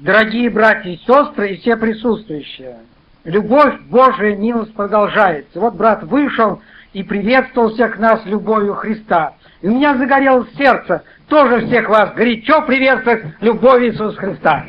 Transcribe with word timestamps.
Дорогие 0.00 0.48
братья 0.48 0.90
и 0.90 0.96
сестры 0.98 1.50
и 1.50 1.56
все 1.56 1.76
присутствующие, 1.76 2.76
любовь 3.24 3.80
Божия, 3.90 4.36
милость 4.36 4.72
продолжается. 4.72 5.58
Вот 5.58 5.74
брат 5.74 6.04
вышел 6.04 6.62
и 6.92 7.02
приветствовал 7.02 7.70
всех 7.70 7.98
нас 7.98 8.24
любовью 8.24 8.74
Христа. 8.74 9.34
И 9.60 9.66
у 9.66 9.72
меня 9.72 9.96
загорелось 9.96 10.54
сердце 10.56 11.02
тоже 11.26 11.66
всех 11.66 11.88
вас 11.88 12.14
горячо 12.14 12.62
приветствовать 12.62 13.24
любовью 13.40 13.90
Иисуса 13.90 14.16
Христа. 14.16 14.64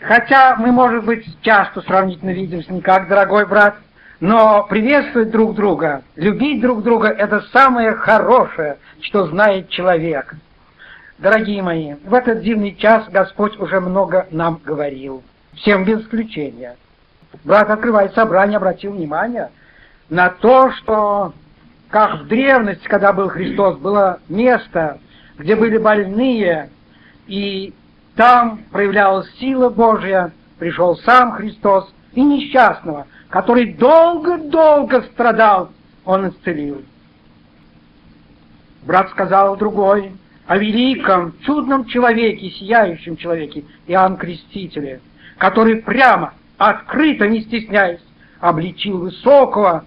Хотя 0.00 0.56
мы, 0.56 0.72
может 0.72 1.04
быть, 1.04 1.24
часто 1.42 1.82
сравнительно 1.82 2.30
видимся 2.30 2.72
не 2.72 2.80
как 2.80 3.06
дорогой 3.06 3.46
брат, 3.46 3.76
но 4.18 4.66
приветствовать 4.68 5.30
друг 5.30 5.54
друга, 5.54 6.02
любить 6.16 6.60
друг 6.60 6.82
друга– 6.82 7.08
это 7.18 7.42
самое 7.52 7.92
хорошее, 7.92 8.78
что 9.02 9.26
знает 9.26 9.68
человек. 9.68 10.34
Дорогие 11.18 11.62
мои, 11.62 11.94
в 12.04 12.12
этот 12.12 12.42
дивный 12.42 12.74
час 12.74 13.08
Господь 13.08 13.58
уже 13.58 13.80
много 13.80 14.26
нам 14.30 14.60
говорил, 14.62 15.22
всем 15.54 15.84
без 15.84 16.02
исключения. 16.02 16.76
Брат, 17.42 17.70
открывая 17.70 18.10
собрание, 18.10 18.58
обратил 18.58 18.92
внимание 18.92 19.50
на 20.10 20.28
то, 20.28 20.70
что 20.72 21.32
как 21.88 22.20
в 22.20 22.26
древности, 22.26 22.86
когда 22.86 23.14
был 23.14 23.28
Христос, 23.28 23.78
было 23.78 24.20
место, 24.28 24.98
где 25.38 25.56
были 25.56 25.78
больные, 25.78 26.68
и 27.26 27.72
там 28.14 28.64
проявлялась 28.70 29.30
сила 29.38 29.70
Божья, 29.70 30.32
пришел 30.58 30.96
сам 30.98 31.32
Христос, 31.32 31.90
и 32.12 32.22
несчастного, 32.22 33.06
который 33.30 33.72
долго-долго 33.72 35.02
страдал, 35.12 35.70
он 36.04 36.28
исцелил. 36.28 36.82
Брат 38.82 39.10
сказал 39.10 39.56
другой 39.56 40.12
о 40.46 40.58
великом, 40.58 41.34
чудном 41.44 41.86
человеке, 41.86 42.50
сияющем 42.50 43.16
человеке, 43.16 43.64
Иоанн 43.86 44.16
Крестителе, 44.16 45.00
который 45.38 45.76
прямо, 45.76 46.34
открыто, 46.56 47.26
не 47.26 47.42
стесняясь, 47.42 48.00
обличил 48.40 48.98
высокого, 48.98 49.84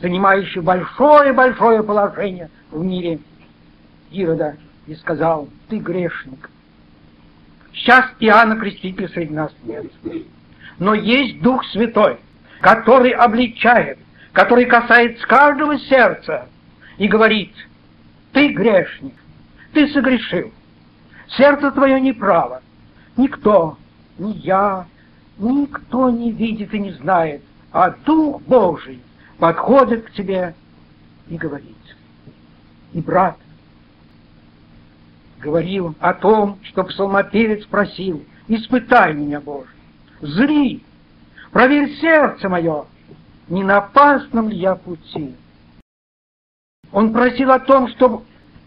занимающего 0.00 0.62
большое-большое 0.62 1.82
положение 1.82 2.50
в 2.70 2.84
мире 2.84 3.20
Ирода, 4.10 4.56
и 4.86 4.94
сказал, 4.96 5.48
ты 5.68 5.78
грешник. 5.78 6.50
Сейчас 7.72 8.04
Иоанна 8.20 8.56
Крестителя 8.56 9.08
среди 9.08 9.32
нас 9.32 9.52
нет. 9.64 9.86
Но 10.78 10.94
есть 10.94 11.40
Дух 11.40 11.64
Святой, 11.66 12.18
который 12.60 13.12
обличает, 13.12 13.98
который 14.32 14.66
касается 14.66 15.26
каждого 15.26 15.78
сердца 15.78 16.48
и 16.98 17.08
говорит, 17.08 17.52
ты 18.32 18.48
грешник, 18.48 19.14
ты 19.72 19.88
согрешил, 19.88 20.52
сердце 21.28 21.70
твое 21.70 22.00
неправо. 22.00 22.62
Никто, 23.16 23.78
ни 24.18 24.32
я, 24.32 24.86
никто 25.38 26.10
не 26.10 26.32
видит 26.32 26.72
и 26.74 26.78
не 26.78 26.92
знает, 26.92 27.42
а 27.72 27.90
Дух 27.90 28.42
Божий 28.42 29.00
подходит 29.38 30.04
к 30.04 30.12
тебе 30.12 30.54
и 31.28 31.36
говорит. 31.36 31.76
И 32.92 33.00
брат 33.00 33.36
говорил 35.40 35.94
о 35.98 36.14
том, 36.14 36.58
что 36.62 36.84
псалмопевец 36.84 37.64
просил, 37.66 38.24
испытай 38.48 39.12
меня, 39.14 39.40
Боже, 39.40 39.70
зри, 40.20 40.84
проверь 41.50 41.96
сердце 41.96 42.48
мое, 42.48 42.84
не 43.48 43.64
на 43.64 43.78
опасном 43.78 44.48
ли 44.48 44.56
я 44.56 44.76
пути. 44.76 45.34
Он 46.92 47.12
просил 47.12 47.50
о 47.50 47.58
том, 47.58 47.88
чтобы 47.88 48.22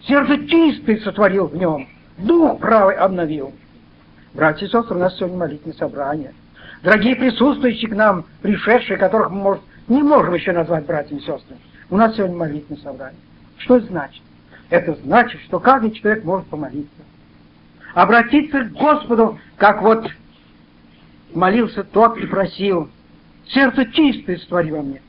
сердце 0.08 0.48
чистое 0.48 0.98
сотворил 1.00 1.48
в 1.48 1.56
нем, 1.56 1.88
дух 2.18 2.60
правый 2.60 2.96
обновил. 2.96 3.54
Братья 4.34 4.66
и 4.66 4.70
сестры, 4.70 4.96
у 4.96 5.00
нас 5.00 5.16
сегодня 5.18 5.38
молитвенное 5.38 5.78
собрание. 5.78 6.34
Дорогие 6.84 7.16
присутствующие 7.16 7.90
к 7.90 7.96
нам, 7.96 8.26
пришедшие, 8.42 8.98
которых 8.98 9.32
мы, 9.32 9.42
может, 9.42 9.64
не 9.88 10.04
можем 10.04 10.34
еще 10.34 10.52
назвать 10.52 10.86
братьями 10.86 11.20
и 11.20 11.24
сестрами, 11.24 11.60
у 11.90 11.98
нас 11.98 12.16
сегодня 12.16 12.36
молитвенное 12.36 12.82
собрание. 12.82 13.20
Что 13.58 13.78
это 13.78 13.88
значит? 13.88 14.22
Это 14.70 14.96
значит, 15.04 15.42
что 15.42 15.60
каждый 15.60 15.92
человек 15.92 16.24
может 16.24 16.48
помолиться. 16.48 16.90
Обратиться 17.94 18.66
к 18.66 18.74
Господу, 18.74 19.40
как 19.58 19.82
вот 19.82 20.10
молился 21.34 21.84
тот 21.84 22.18
и 22.18 22.26
просил, 22.26 22.90
сердце 23.48 23.86
чистое 23.86 24.38
створи 24.38 24.72
во 24.72 24.82
мне. 24.82 25.02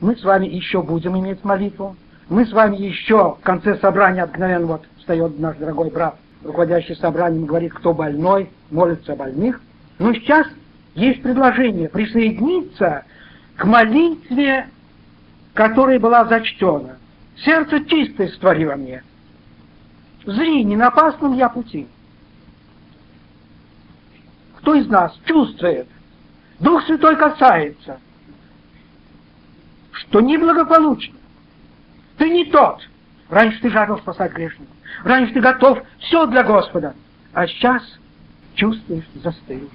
Мы 0.00 0.16
с 0.16 0.24
вами 0.24 0.46
еще 0.46 0.82
будем 0.82 1.18
иметь 1.18 1.42
молитву. 1.42 1.96
Мы 2.28 2.44
с 2.44 2.52
вами 2.52 2.76
еще 2.76 3.36
в 3.36 3.40
конце 3.42 3.76
собрания 3.78 4.24
обыкновенно 4.24 4.66
вот 4.66 4.84
встает 4.98 5.38
наш 5.38 5.56
дорогой 5.58 5.90
брат, 5.90 6.16
руководящий 6.42 6.96
собранием, 6.96 7.46
говорит, 7.46 7.72
кто 7.74 7.94
больной, 7.94 8.50
молится 8.70 9.12
о 9.12 9.16
больных. 9.16 9.60
Но 9.98 10.12
сейчас 10.12 10.48
есть 10.94 11.22
предложение 11.22 11.88
присоединиться 11.88 13.04
к 13.56 13.64
молитве, 13.64 14.68
которая 15.54 16.00
была 16.00 16.24
зачтена. 16.24 16.96
Сердце 17.44 17.84
чистое 17.84 18.28
створи 18.28 18.64
во 18.64 18.76
мне. 18.76 19.04
Зри, 20.24 20.64
не 20.64 20.74
на 20.74 20.88
опасном 20.88 21.34
я 21.34 21.48
пути. 21.48 21.86
Кто 24.58 24.74
из 24.74 24.88
нас 24.88 25.16
чувствует, 25.26 25.86
Дух 26.58 26.82
Святой 26.86 27.14
касается, 27.16 28.00
что 29.92 30.20
неблагополучно, 30.20 31.16
ты 32.18 32.30
не 32.30 32.44
тот. 32.46 32.86
Раньше 33.28 33.60
ты 33.60 33.70
жаждал 33.70 33.98
спасать 33.98 34.32
грешников. 34.32 34.74
Раньше 35.04 35.34
ты 35.34 35.40
готов 35.40 35.82
все 35.98 36.26
для 36.26 36.42
Господа. 36.42 36.94
А 37.32 37.46
сейчас 37.46 37.82
чувствуешь, 38.54 39.04
застыл. 39.14 39.68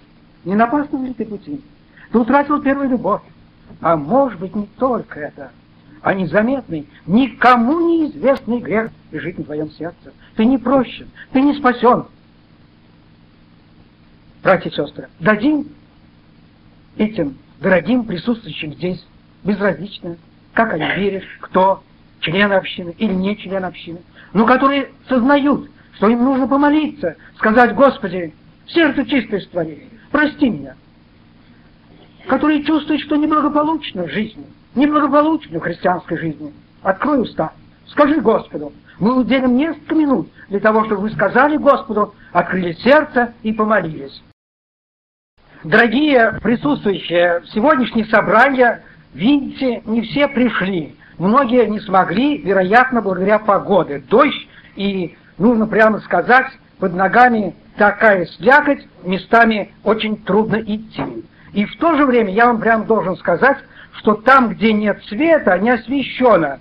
Не 0.46 0.56
на 0.56 0.66
ли 0.66 1.13
ты 1.13 1.25
пути? 1.25 1.62
Ты 2.12 2.18
утратил 2.18 2.62
первую 2.62 2.90
любовь. 2.90 3.22
А 3.79 3.96
может 3.96 4.40
быть 4.40 4.56
не 4.56 4.66
только 4.78 5.19
это, 5.19 5.52
а 6.02 6.13
незаметный, 6.13 6.88
никому 7.06 7.79
неизвестный 7.79 8.59
грех 8.59 8.91
лежит 9.12 9.38
на 9.38 9.44
твоем 9.46 9.72
сердце. 9.72 10.13
Ты 10.35 10.46
не 10.46 10.58
прощен, 10.58 11.09
ты 11.31 11.41
не 11.41 11.53
спасен. 11.56 12.06
Братья 14.44 14.69
и 14.69 14.73
сестры, 14.73 15.08
дадим 15.19 15.68
этим 16.97 17.38
дорогим 17.59 18.03
присутствующим 18.06 18.73
здесь 18.73 19.06
безразлично, 19.44 20.18
как 20.53 20.73
они 20.73 20.85
верят, 20.96 21.23
кто 21.40 21.84
член 22.21 22.51
общины 22.51 22.95
или 22.97 23.13
не 23.13 23.37
член 23.37 23.65
общины, 23.65 23.99
но 24.33 24.45
которые 24.45 24.89
сознают, 25.09 25.69
что 25.93 26.07
им 26.07 26.23
нужно 26.23 26.47
помолиться, 26.47 27.17
сказать, 27.37 27.75
Господи, 27.75 28.33
сердце 28.67 29.05
чистое 29.05 29.41
створи, 29.41 29.89
прости 30.11 30.49
меня, 30.49 30.75
которые 32.27 32.63
чувствуют, 32.63 33.01
что 33.01 33.15
неблагополучно 33.17 34.03
в 34.03 34.11
жизни, 34.11 34.45
неблагополучно 34.75 35.59
в 35.59 35.63
христианской 35.63 36.17
жизни. 36.17 36.53
Открой 36.81 37.21
уста, 37.21 37.53
скажи 37.87 38.21
Господу, 38.21 38.71
мы 38.99 39.19
уделим 39.19 39.57
несколько 39.57 39.95
минут 39.95 40.29
для 40.49 40.59
того, 40.59 40.85
чтобы 40.85 41.01
вы 41.01 41.11
сказали 41.11 41.57
Господу, 41.57 42.13
открыли 42.31 42.73
сердце 42.73 43.33
и 43.43 43.51
помолились. 43.51 44.21
Дорогие 45.63 46.39
присутствующие, 46.41 47.43
сегодняшнее 47.53 48.05
собрание, 48.05 48.83
видите, 49.13 49.81
не 49.85 50.01
все 50.01 50.27
пришли. 50.27 50.95
Многие 51.21 51.67
не 51.67 51.79
смогли, 51.81 52.39
вероятно, 52.39 52.99
благодаря 52.99 53.37
погоде. 53.37 54.01
Дождь, 54.09 54.47
и, 54.75 55.15
нужно 55.37 55.67
прямо 55.67 55.99
сказать, 55.99 56.47
под 56.79 56.95
ногами 56.95 57.55
такая 57.77 58.25
слякоть, 58.25 58.87
местами 59.03 59.71
очень 59.83 60.17
трудно 60.23 60.55
идти. 60.55 61.23
И 61.53 61.65
в 61.65 61.77
то 61.77 61.95
же 61.95 62.07
время 62.07 62.33
я 62.33 62.47
вам 62.47 62.59
прямо 62.59 62.85
должен 62.85 63.17
сказать, 63.17 63.59
что 63.97 64.15
там, 64.15 64.49
где 64.49 64.73
нет 64.73 64.99
света, 65.09 65.59
не 65.59 65.69
освещено. 65.69 66.57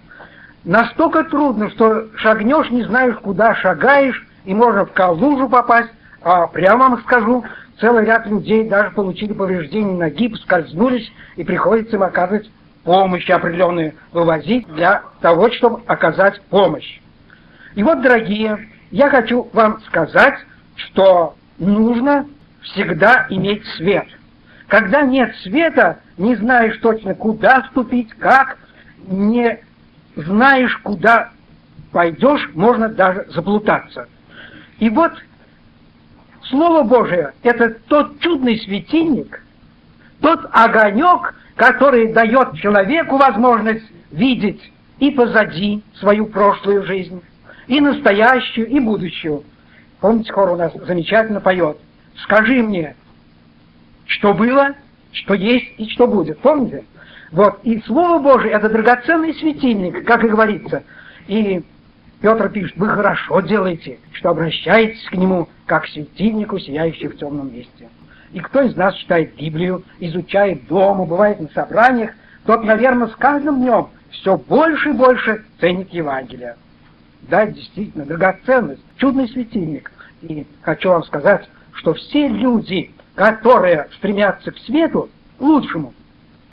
Настолько 0.65 1.25
трудно, 1.25 1.70
что 1.70 2.14
шагнешь, 2.17 2.69
не 2.69 2.82
знаешь, 2.82 3.17
куда 3.23 3.55
шагаешь, 3.55 4.26
и 4.44 4.52
можно 4.52 4.85
в 4.85 4.93
калужу 4.93 5.49
попасть. 5.49 5.88
А 6.20 6.46
прямо 6.49 6.90
вам 6.90 7.00
скажу, 7.00 7.46
целый 7.81 8.05
ряд 8.05 8.26
людей 8.26 8.69
даже 8.69 8.90
получили 8.90 9.32
повреждения 9.32 9.96
ноги, 9.96 10.29
поскользнулись, 10.29 11.11
и 11.37 11.44
приходится 11.44 11.96
им 11.96 12.02
оказывать 12.02 12.50
помощь 12.85 13.29
определенную 13.31 13.94
вывозить 14.12 14.67
для 14.69 15.03
того, 15.21 15.50
чтобы 15.53 15.82
оказать 15.87 16.41
помощь. 16.43 17.00
И 17.75 17.82
вот, 17.82 18.03
дорогие, 18.03 18.69
я 18.91 19.11
хочу 19.11 19.49
вам 19.53 19.81
сказать, 19.82 20.35
что 20.77 21.35
нужно 21.59 22.27
всегда 22.62 23.27
иметь 23.31 23.65
свет. 23.77 24.06
Когда 24.67 25.03
нет 25.03 25.35
света, 25.43 26.00
не 26.17 26.37
знаешь 26.37 26.79
точно, 26.79 27.15
куда 27.15 27.65
ступить, 27.71 28.12
как, 28.15 28.59
не 29.06 29.59
знаешь, 30.17 30.76
куда 30.79 31.31
пойдешь, 31.93 32.50
можно 32.55 32.88
даже 32.88 33.26
заплутаться. 33.31 34.09
И 34.79 34.88
вот 34.88 35.12
Слово 36.50 36.83
Божие– 36.83 37.33
это 37.43 37.71
тот 37.88 38.19
чудный 38.21 38.59
светильник, 38.59 39.43
тот 40.21 40.47
огонек, 40.53 41.35
который 41.61 42.11
дает 42.15 42.55
человеку 42.55 43.19
возможность 43.19 43.85
видеть 44.11 44.73
и 44.99 45.11
позади 45.11 45.83
свою 45.97 46.25
прошлую 46.25 46.87
жизнь, 46.87 47.23
и 47.67 47.83
настоящую, 47.83 48.67
и 48.67 48.81
будущую. 48.81 49.45
помните, 50.01 50.33
хор 50.33 50.53
у 50.53 50.57
нас 50.57 50.73
замечательно 50.87 51.43
поет. 51.43 51.77
Скажи 52.23 52.62
мне, 52.62 52.97
что 54.07 54.33
было, 54.33 54.75
что 55.12 55.35
есть 55.35 55.75
и 55.77 55.87
что 55.91 56.07
будет. 56.07 56.39
Помните? 56.39 56.85
Вот. 57.31 57.61
И 57.62 57.83
Слово 57.83 58.23
Божие– 58.23 58.53
это 58.55 58.71
драгоценный 58.71 59.35
светильник, 59.35 60.07
как 60.07 60.25
и 60.25 60.29
говорится. 60.29 60.83
И 61.29 61.62
Петр 62.23 62.49
пишет, 62.49 62.75
вы 62.79 62.89
хорошо 62.89 63.43
делаете, 63.43 63.99
что 64.15 64.31
обращаетесь 64.31 65.05
к 65.11 65.12
нему, 65.12 65.47
как 65.67 65.85
к 65.85 65.89
светильнику, 65.89 66.59
сияющему 66.59 67.11
в 67.11 67.19
темном 67.19 67.53
месте. 67.53 67.91
И 68.32 68.41
кто 68.41 68.62
из 68.62 68.77
нас 68.77 68.94
читает 68.94 69.35
Библию, 69.35 69.82
изучает 69.99 70.67
дома, 70.67 71.05
бывает 71.05 71.41
на 71.41 71.49
собраниях, 71.49 72.12
тот, 72.47 72.65
наверное, 72.65 73.09
с 73.09 73.17
каждым 73.17 73.61
днем 73.61 73.88
все 74.11 74.37
больше 74.37 74.91
и 74.91 74.93
больше 74.93 75.44
ценит 75.59 75.93
Евангелие. 75.93 76.56
Да, 77.23 77.47
действительно, 77.47 78.05
драгоценность, 78.05 78.82
чудный 78.97 79.29
светильник. 79.29 79.91
И 80.23 80.47
хочу 80.62 80.91
вам 80.91 81.05
сказать, 81.05 81.49
что 81.73 81.94
все 81.94 82.29
люди, 82.29 82.93
которые 83.15 83.88
стремятся 83.97 84.53
к 84.53 84.59
свету, 84.59 85.11
лучшему, 85.38 85.93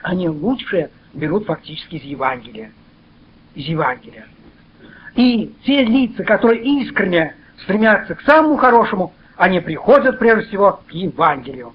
они 0.02 0.28
лучшее 0.28 0.90
берут 1.14 1.46
фактически 1.46 1.96
из 1.96 2.02
Евангелия. 2.02 2.72
Из 3.54 3.66
Евангелия. 3.66 4.26
И 5.14 5.52
те 5.64 5.84
лица, 5.84 6.22
которые 6.24 6.62
искренне 6.82 7.34
стремятся 7.62 8.14
к 8.14 8.22
самому 8.22 8.56
хорошему, 8.56 9.12
они 9.38 9.60
приходят 9.60 10.18
прежде 10.18 10.48
всего 10.48 10.80
к 10.86 10.90
Евангелию. 10.90 11.72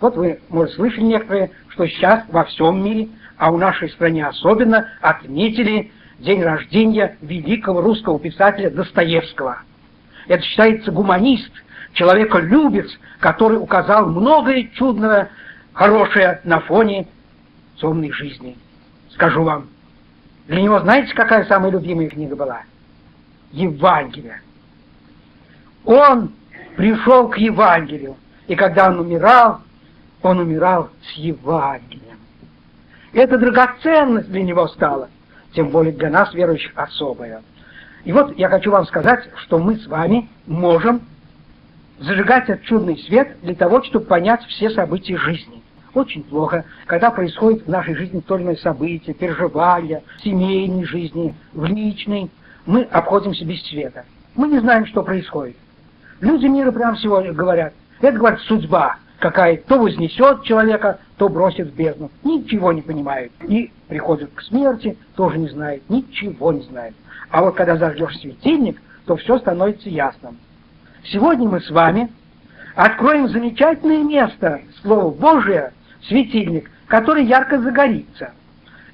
Вот 0.00 0.16
вы, 0.16 0.40
может, 0.48 0.74
слышали 0.74 1.04
некоторые, 1.04 1.50
что 1.68 1.86
сейчас 1.86 2.24
во 2.28 2.44
всем 2.44 2.82
мире, 2.82 3.10
а 3.36 3.52
в 3.52 3.58
нашей 3.58 3.90
стране 3.90 4.26
особенно, 4.26 4.88
отметили 5.00 5.92
день 6.18 6.42
рождения 6.42 7.16
великого 7.20 7.82
русского 7.82 8.18
писателя 8.18 8.70
Достоевского. 8.70 9.58
Это 10.26 10.42
считается 10.42 10.90
гуманист, 10.90 11.52
человеколюбец, 11.92 12.90
который 13.20 13.58
указал 13.58 14.06
многое 14.06 14.70
чудное, 14.74 15.30
хорошее 15.74 16.40
на 16.44 16.60
фоне 16.60 17.06
темной 17.76 18.10
жизни. 18.10 18.56
Скажу 19.10 19.42
вам, 19.42 19.68
для 20.46 20.62
него 20.62 20.80
знаете, 20.80 21.12
какая 21.14 21.44
самая 21.44 21.70
любимая 21.70 22.08
книга 22.08 22.36
была? 22.36 22.62
Евангелие. 23.52 24.40
Он 25.84 26.32
пришел 26.76 27.28
к 27.28 27.38
Евангелию, 27.38 28.16
и 28.46 28.54
когда 28.54 28.88
он 28.88 29.00
умирал, 29.00 29.60
он 30.22 30.38
умирал 30.38 30.90
с 31.02 31.12
Евангелием. 31.12 32.18
Это 33.12 33.38
драгоценность 33.38 34.30
для 34.30 34.42
него 34.42 34.68
стала, 34.68 35.08
тем 35.54 35.68
более 35.68 35.92
для 35.92 36.10
нас, 36.10 36.32
верующих, 36.32 36.72
особая. 36.76 37.42
И 38.04 38.12
вот 38.12 38.36
я 38.36 38.48
хочу 38.48 38.70
вам 38.70 38.86
сказать, 38.86 39.28
что 39.36 39.58
мы 39.58 39.76
с 39.76 39.86
вами 39.86 40.28
можем 40.46 41.02
зажигать 41.98 42.48
этот 42.48 42.64
чудный 42.64 42.98
свет 42.98 43.36
для 43.42 43.54
того, 43.54 43.82
чтобы 43.82 44.06
понять 44.06 44.42
все 44.44 44.70
события 44.70 45.16
жизни. 45.16 45.62
Очень 45.94 46.24
плохо, 46.24 46.64
когда 46.86 47.10
происходит 47.10 47.66
в 47.66 47.68
нашей 47.68 47.94
жизни 47.94 48.20
то 48.20 48.36
или 48.36 48.44
иное 48.44 48.56
событие, 48.56 49.14
переживания, 49.14 50.02
в 50.18 50.22
семейной 50.22 50.84
жизни, 50.84 51.34
в 51.52 51.64
личной, 51.66 52.30
мы 52.64 52.82
обходимся 52.84 53.44
без 53.44 53.62
света. 53.66 54.04
Мы 54.34 54.48
не 54.48 54.58
знаем, 54.60 54.86
что 54.86 55.02
происходит. 55.02 55.56
Люди 56.22 56.46
мира 56.46 56.70
прямо 56.70 56.96
сегодня 56.96 57.32
говорят, 57.32 57.74
это, 58.00 58.16
говорит, 58.16 58.40
судьба 58.42 58.96
какая 59.18 59.56
то 59.56 59.78
вознесет 59.78 60.42
человека, 60.42 60.98
то 61.16 61.28
бросит 61.28 61.68
в 61.68 61.74
бездну. 61.74 62.10
Ничего 62.24 62.72
не 62.72 62.82
понимают. 62.82 63.32
И 63.46 63.70
приходит 63.88 64.32
к 64.34 64.42
смерти, 64.42 64.96
тоже 65.14 65.38
не 65.38 65.48
знает, 65.48 65.88
ничего 65.88 66.52
не 66.52 66.62
знает. 66.62 66.94
А 67.30 67.42
вот 67.42 67.54
когда 67.54 67.76
зажгешь 67.76 68.18
светильник, 68.18 68.80
то 69.06 69.16
все 69.16 69.38
становится 69.38 69.88
ясным. 69.88 70.38
Сегодня 71.04 71.48
мы 71.48 71.60
с 71.60 71.70
вами 71.70 72.10
откроем 72.74 73.28
замечательное 73.28 74.02
место, 74.02 74.60
Слово 74.82 75.12
Божие, 75.12 75.72
светильник, 76.08 76.68
который 76.88 77.24
ярко 77.24 77.60
загорится. 77.60 78.32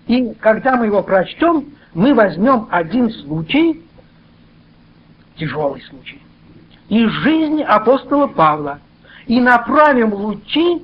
И 0.06 0.34
когда 0.40 0.76
мы 0.76 0.86
его 0.86 1.02
прочтем, 1.02 1.72
мы 1.94 2.12
возьмем 2.12 2.68
один 2.70 3.10
случай, 3.10 3.82
тяжелый 5.36 5.80
случай, 5.82 6.20
из 6.88 7.10
жизни 7.10 7.62
апостола 7.62 8.26
Павла, 8.26 8.80
и 9.26 9.40
направим 9.40 10.12
лучи 10.14 10.82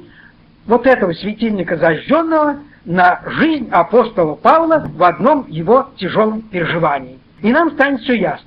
вот 0.67 0.87
этого 0.87 1.13
светильника 1.13 1.77
зажженного 1.77 2.59
на 2.85 3.21
жизнь 3.27 3.69
апостола 3.71 4.35
Павла 4.35 4.87
в 4.87 5.03
одном 5.03 5.47
его 5.49 5.89
тяжелом 5.97 6.43
переживании. 6.43 7.19
И 7.41 7.51
нам 7.53 7.73
станет 7.73 8.01
все 8.03 8.15
ясно. 8.15 8.47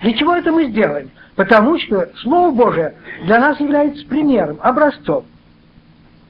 Для 0.00 0.12
чего 0.14 0.34
это 0.34 0.52
мы 0.52 0.66
сделаем? 0.66 1.10
Потому 1.36 1.78
что 1.78 2.10
Слово 2.16 2.50
Божие 2.50 2.94
для 3.24 3.38
нас 3.38 3.58
является 3.60 4.06
примером, 4.06 4.58
образцом. 4.62 5.24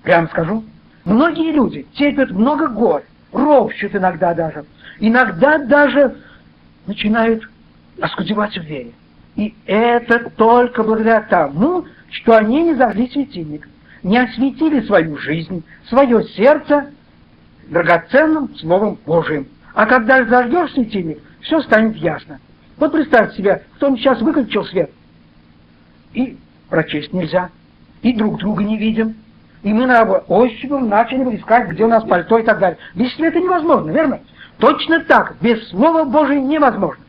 Прямо 0.03 0.29
скажу, 0.29 0.65
многие 1.05 1.53
люди 1.53 1.87
терпят 1.95 2.31
много 2.31 2.69
гор, 2.69 3.03
ропщут 3.33 3.95
иногда 3.95 4.35
даже, 4.35 4.65
иногда 4.99 5.59
даже 5.59 6.17
начинают 6.87 7.49
оскудевать 8.01 8.57
в 8.57 8.63
вере. 8.63 8.93
И 9.37 9.55
это 9.67 10.31
только 10.31 10.83
благодаря 10.83 11.23
тому, 11.23 11.85
что 12.11 12.37
они 12.37 12.63
не 12.63 12.75
зажгли 12.75 13.09
светильник, 13.09 13.69
не 14.03 14.19
осветили 14.19 14.81
свою 14.81 15.17
жизнь, 15.19 15.65
свое 15.89 16.25
сердце 16.25 16.91
драгоценным 17.69 18.55
Словом 18.57 18.99
Божиим. 19.07 19.47
А 19.75 19.87
когда 19.87 20.25
зажгешь 20.25 20.73
светильник, 20.73 21.19
все 21.43 21.61
станет 21.63 21.97
ясно. 21.97 22.41
Вот 22.77 22.93
представьте 22.93 23.37
себе, 23.37 23.63
кто 23.77 23.95
сейчас 23.97 24.21
выключил 24.21 24.65
свет, 24.65 24.91
и 26.13 26.37
прочесть 26.69 27.13
нельзя, 27.13 27.51
и 28.03 28.13
друг 28.13 28.39
друга 28.39 28.65
не 28.65 28.77
видим, 28.77 29.15
и 29.63 29.73
мы 29.73 29.87
на 29.87 30.03
ощупью 30.03 30.81
начали 30.81 31.37
искать, 31.37 31.71
где 31.71 31.85
у 31.85 31.89
нас 31.89 32.03
пальто 32.05 32.39
и 32.39 32.43
так 32.43 32.59
далее. 32.59 32.79
Без 32.95 33.15
света 33.15 33.39
невозможно, 33.39 33.91
верно? 33.91 34.21
Точно 34.59 35.01
так, 35.01 35.37
без 35.41 35.69
Слова 35.69 36.05
Божия 36.05 36.41
невозможно. 36.41 37.05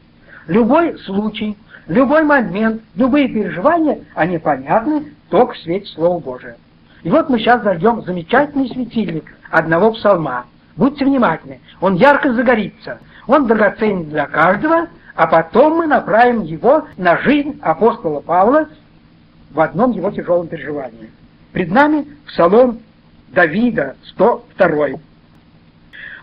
Любой 0.48 0.98
случай, 1.00 1.58
любой 1.88 2.24
момент, 2.24 2.82
любые 2.96 3.28
переживания, 3.28 4.00
они 4.16 4.38
понятны 4.38 5.14
только 5.30 5.54
в 5.54 5.58
свете 5.60 5.88
Слова 5.88 6.20
Божия. 6.20 6.58
И 7.04 7.10
вот 7.10 7.30
мы 7.30 7.40
сейчас 7.40 7.64
зажгем 7.64 8.04
замечательный 8.04 8.70
светильник 8.70 9.26
одного 9.50 9.92
псалма. 9.92 10.46
Будьте 10.78 11.06
внимательны, 11.06 11.60
он 11.80 11.96
ярко 11.96 12.34
загорится, 12.34 13.00
он 13.28 13.48
драгоценен 13.48 14.10
для 14.10 14.28
каждого, 14.28 14.88
а 15.16 15.28
потом 15.28 15.78
мы 15.78 15.88
направим 15.88 16.44
его 16.44 16.88
на 16.98 17.18
жизнь 17.18 17.60
апостола 17.62 18.22
Павла 18.22 18.70
в 19.52 19.60
одном 19.60 19.92
его 19.92 20.12
тяжелом 20.12 20.48
переживании. 20.48 21.10
Пред 21.52 21.72
нами 21.72 22.08
псалом 22.28 22.80
Давида, 23.30 23.96
102. 24.12 25.00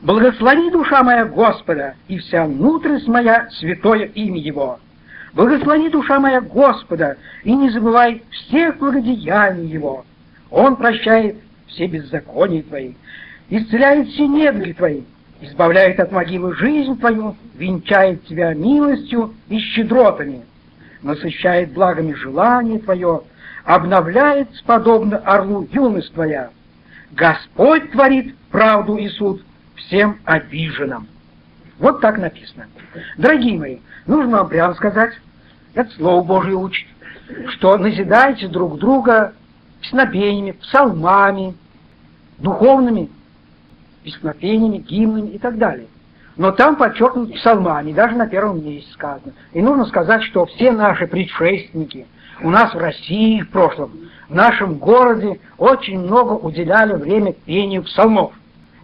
«Благослови, 0.01 0.71
душа 0.71 1.03
моя, 1.03 1.25
Господа, 1.25 1.95
и 2.07 2.19
вся 2.19 2.45
внутренность 2.45 3.09
моя, 3.09 3.49
святое 3.51 4.05
имя 4.05 4.39
Его. 4.39 4.79
Благослови, 5.35 5.91
душа 5.91 6.19
моя, 6.19 6.41
Господа, 6.41 7.17
и 7.45 7.55
не 7.55 7.71
забывай 7.71 8.23
всех 8.31 8.79
благодеяний 8.79 9.67
Его. 9.67 10.05
Он 10.51 10.77
прощает 10.77 11.37
все 11.67 11.87
беззакония 11.87 12.63
Твои, 12.63 12.95
исцеляет 13.51 14.09
все 14.09 14.27
недуги 14.27 14.73
Твои, 14.73 15.03
избавляет 15.41 16.01
от 16.01 16.13
могилы 16.13 16.55
жизнь 16.55 16.99
Твою, 16.99 17.37
венчает 17.57 18.25
Тебя 18.25 18.55
милостью 18.55 19.35
и 19.49 19.59
щедротами, 19.59 20.43
насыщает 21.03 21.73
благами 21.73 22.15
желание 22.15 22.79
Твое, 22.79 23.23
обновляет 23.65 24.49
подобно 24.65 25.19
орлу 25.19 25.69
юность 25.71 26.13
Твоя. 26.15 26.51
Господь 27.13 27.91
творит 27.93 28.35
правду 28.51 28.97
и 28.97 29.09
суд 29.09 29.43
всем 29.77 30.19
обиженным. 30.25 31.07
Вот 31.79 32.01
так 32.01 32.19
написано. 32.19 32.67
Дорогие 33.17 33.59
мои, 33.59 33.79
нужно 34.07 34.39
вам 34.39 34.49
прямо 34.49 34.75
сказать, 34.75 35.13
это 35.75 35.91
Слово 35.93 36.25
Божие 36.25 36.57
учит, 36.57 36.87
что 37.51 37.77
назидайте 37.77 38.49
друг 38.49 38.79
друга 38.79 39.35
песнопениями, 39.81 40.53
псалмами, 40.53 41.55
духовными 42.39 43.11
песнопениями, 44.03 44.79
гимнами 44.79 45.31
и 45.31 45.39
так 45.39 45.59
далее. 45.59 45.87
Но 46.37 46.53
там 46.53 46.77
подчеркнут 46.77 47.35
псалмами, 47.35 47.93
даже 47.93 48.17
на 48.17 48.27
первом 48.27 48.65
месте 48.65 48.93
сказано. 48.93 49.33
И 49.53 49.61
нужно 49.61 49.87
сказать, 49.87 50.23
что 50.23 50.47
все 50.47 50.73
наши 50.73 51.07
предшественники 51.07 52.07
у 52.43 52.51
нас 52.51 52.73
в 52.75 52.79
России 52.79 53.43
в 53.43 53.51
прошлом, 53.51 53.93
в 54.29 54.35
нашем 54.35 54.75
городе 54.75 55.41
очень 55.59 55.99
много 55.99 56.33
уделяли 56.33 56.95
время 56.95 57.33
пению 57.33 57.83
псалмов. 57.85 58.33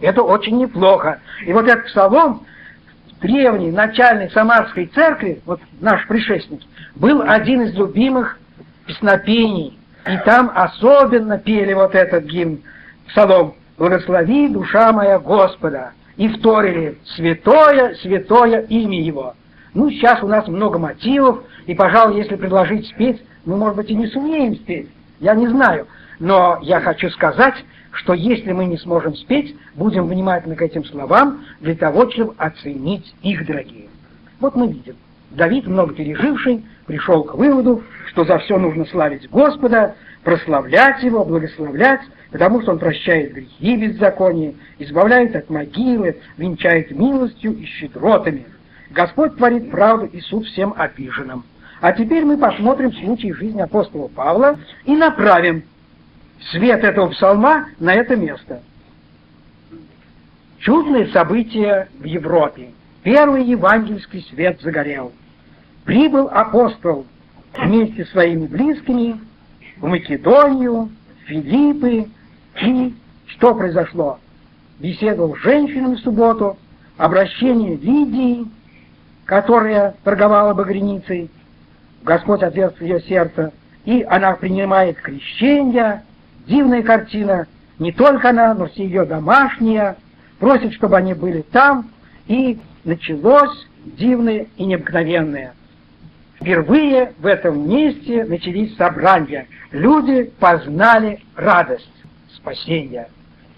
Это 0.01 0.21
очень 0.21 0.57
неплохо. 0.57 1.21
И 1.45 1.53
вот 1.53 1.65
этот 1.65 1.85
псалом 1.85 2.45
древней, 3.21 3.71
начальной 3.71 4.29
Самарской 4.31 4.87
церкви, 4.87 5.41
вот 5.45 5.59
наш 5.79 6.05
предшественник, 6.07 6.61
был 6.95 7.21
один 7.21 7.61
из 7.61 7.73
любимых 7.73 8.39
песнопений. 8.85 9.77
И 10.07 10.17
там 10.25 10.51
особенно 10.53 11.37
пели 11.37 11.73
вот 11.73 11.95
этот 11.95 12.25
гимн, 12.25 12.61
псалом 13.07 13.55
«Благослови, 13.77 14.49
душа 14.49 14.91
моя 14.91 15.19
Господа!» 15.19 15.91
И 16.15 16.29
вторили 16.29 16.97
«Святое, 17.15 17.95
святое 17.95 18.61
имя 18.61 19.01
Его!» 19.01 19.35
Ну, 19.73 19.89
сейчас 19.89 20.23
у 20.23 20.27
нас 20.27 20.47
много 20.47 20.79
мотивов, 20.79 21.43
и, 21.65 21.75
пожалуй, 21.75 22.17
если 22.17 22.35
предложить 22.35 22.87
спеть, 22.87 23.21
мы, 23.45 23.57
может 23.57 23.75
быть, 23.75 23.89
и 23.89 23.95
не 23.95 24.07
сумеем 24.07 24.55
спеть. 24.55 24.87
Я 25.19 25.35
не 25.35 25.47
знаю. 25.47 25.87
Но 26.19 26.59
я 26.61 26.79
хочу 26.79 27.09
сказать, 27.09 27.55
что 27.95 28.13
если 28.13 28.51
мы 28.51 28.65
не 28.65 28.77
сможем 28.77 29.15
спеть, 29.15 29.55
будем 29.75 30.07
внимательны 30.07 30.55
к 30.55 30.61
этим 30.61 30.83
словам 30.85 31.45
для 31.61 31.75
того, 31.75 32.09
чтобы 32.11 32.33
оценить 32.37 33.15
их, 33.21 33.45
дорогие. 33.45 33.87
Вот 34.39 34.55
мы 34.55 34.67
видим. 34.67 34.95
Давид, 35.31 35.65
много 35.65 35.93
переживший, 35.93 36.63
пришел 36.85 37.23
к 37.23 37.35
выводу, 37.35 37.83
что 38.09 38.25
за 38.25 38.37
все 38.39 38.57
нужно 38.57 38.85
славить 38.85 39.29
Господа, 39.29 39.95
прославлять 40.23 41.03
Его, 41.03 41.23
благословлять, 41.23 42.01
потому 42.31 42.61
что 42.61 42.73
Он 42.73 42.79
прощает 42.79 43.33
грехи 43.33 43.77
беззакония, 43.77 44.53
избавляет 44.79 45.35
от 45.35 45.49
могилы, 45.49 46.17
венчает 46.37 46.91
милостью 46.91 47.53
и 47.53 47.65
щедротами. 47.65 48.45
Господь 48.91 49.37
творит 49.37 49.71
правду 49.71 50.05
и 50.05 50.19
суд 50.21 50.45
всем 50.45 50.73
обиженным. 50.77 51.43
А 51.81 51.91
теперь 51.93 52.25
мы 52.25 52.37
посмотрим 52.37 52.93
случай 52.93 53.31
жизни 53.33 53.61
апостола 53.61 54.07
Павла 54.07 54.57
и 54.85 54.95
направим 54.95 55.63
свет 56.51 56.83
этого 56.83 57.09
псалма 57.09 57.67
на 57.79 57.93
это 57.93 58.15
место. 58.15 58.61
Чудное 60.59 61.07
событие 61.07 61.87
в 61.99 62.05
Европе. 62.05 62.69
Первый 63.03 63.45
евангельский 63.45 64.25
свет 64.29 64.59
загорел. 64.61 65.11
Прибыл 65.83 66.27
апостол 66.31 67.05
вместе 67.55 68.05
с 68.05 68.09
своими 68.09 68.47
близкими 68.47 69.19
в 69.77 69.87
Македонию, 69.87 70.89
Филиппы, 71.25 72.07
и 72.61 72.93
что 73.27 73.53
произошло? 73.53 74.19
Беседовал 74.79 75.35
с 75.35 75.39
женщинами 75.39 75.95
в 75.95 75.99
субботу, 75.99 76.57
обращение 76.97 77.75
Лидии, 77.75 78.47
которая 79.25 79.95
торговала 80.03 80.53
багряницей, 80.53 81.29
Господь 82.03 82.43
отверз 82.43 82.79
ее 82.79 83.01
сердце, 83.01 83.51
и 83.85 84.03
она 84.03 84.33
принимает 84.33 84.97
крещение, 84.99 86.03
дивная 86.47 86.83
картина, 86.83 87.47
не 87.79 87.91
только 87.91 88.29
она, 88.29 88.53
но 88.53 88.67
все 88.67 88.85
ее 88.85 89.05
домашние, 89.05 89.95
просит, 90.39 90.73
чтобы 90.73 90.97
они 90.97 91.13
были 91.13 91.41
там, 91.41 91.89
и 92.27 92.59
началось 92.83 93.67
дивное 93.85 94.47
и 94.57 94.65
необыкновенное. 94.65 95.53
Впервые 96.39 97.13
в 97.19 97.25
этом 97.25 97.67
месте 97.67 98.25
начались 98.25 98.75
собрания. 98.75 99.47
Люди 99.71 100.31
познали 100.39 101.21
радость 101.35 101.89
спасения. 102.35 103.09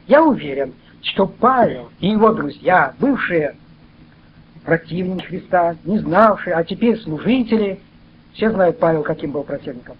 Я 0.07 0.23
уверен, 0.23 0.73
что 1.01 1.27
Павел 1.27 1.89
и 1.99 2.09
его 2.09 2.33
друзья, 2.33 2.93
бывшие 2.99 3.55
противники 4.63 5.25
Христа, 5.25 5.75
не 5.85 5.99
знавшие, 5.99 6.55
а 6.55 6.63
теперь 6.63 6.97
служители, 6.99 7.79
все 8.33 8.51
знают 8.51 8.79
Павел, 8.79 9.03
каким 9.03 9.31
был 9.31 9.43
противником, 9.43 9.97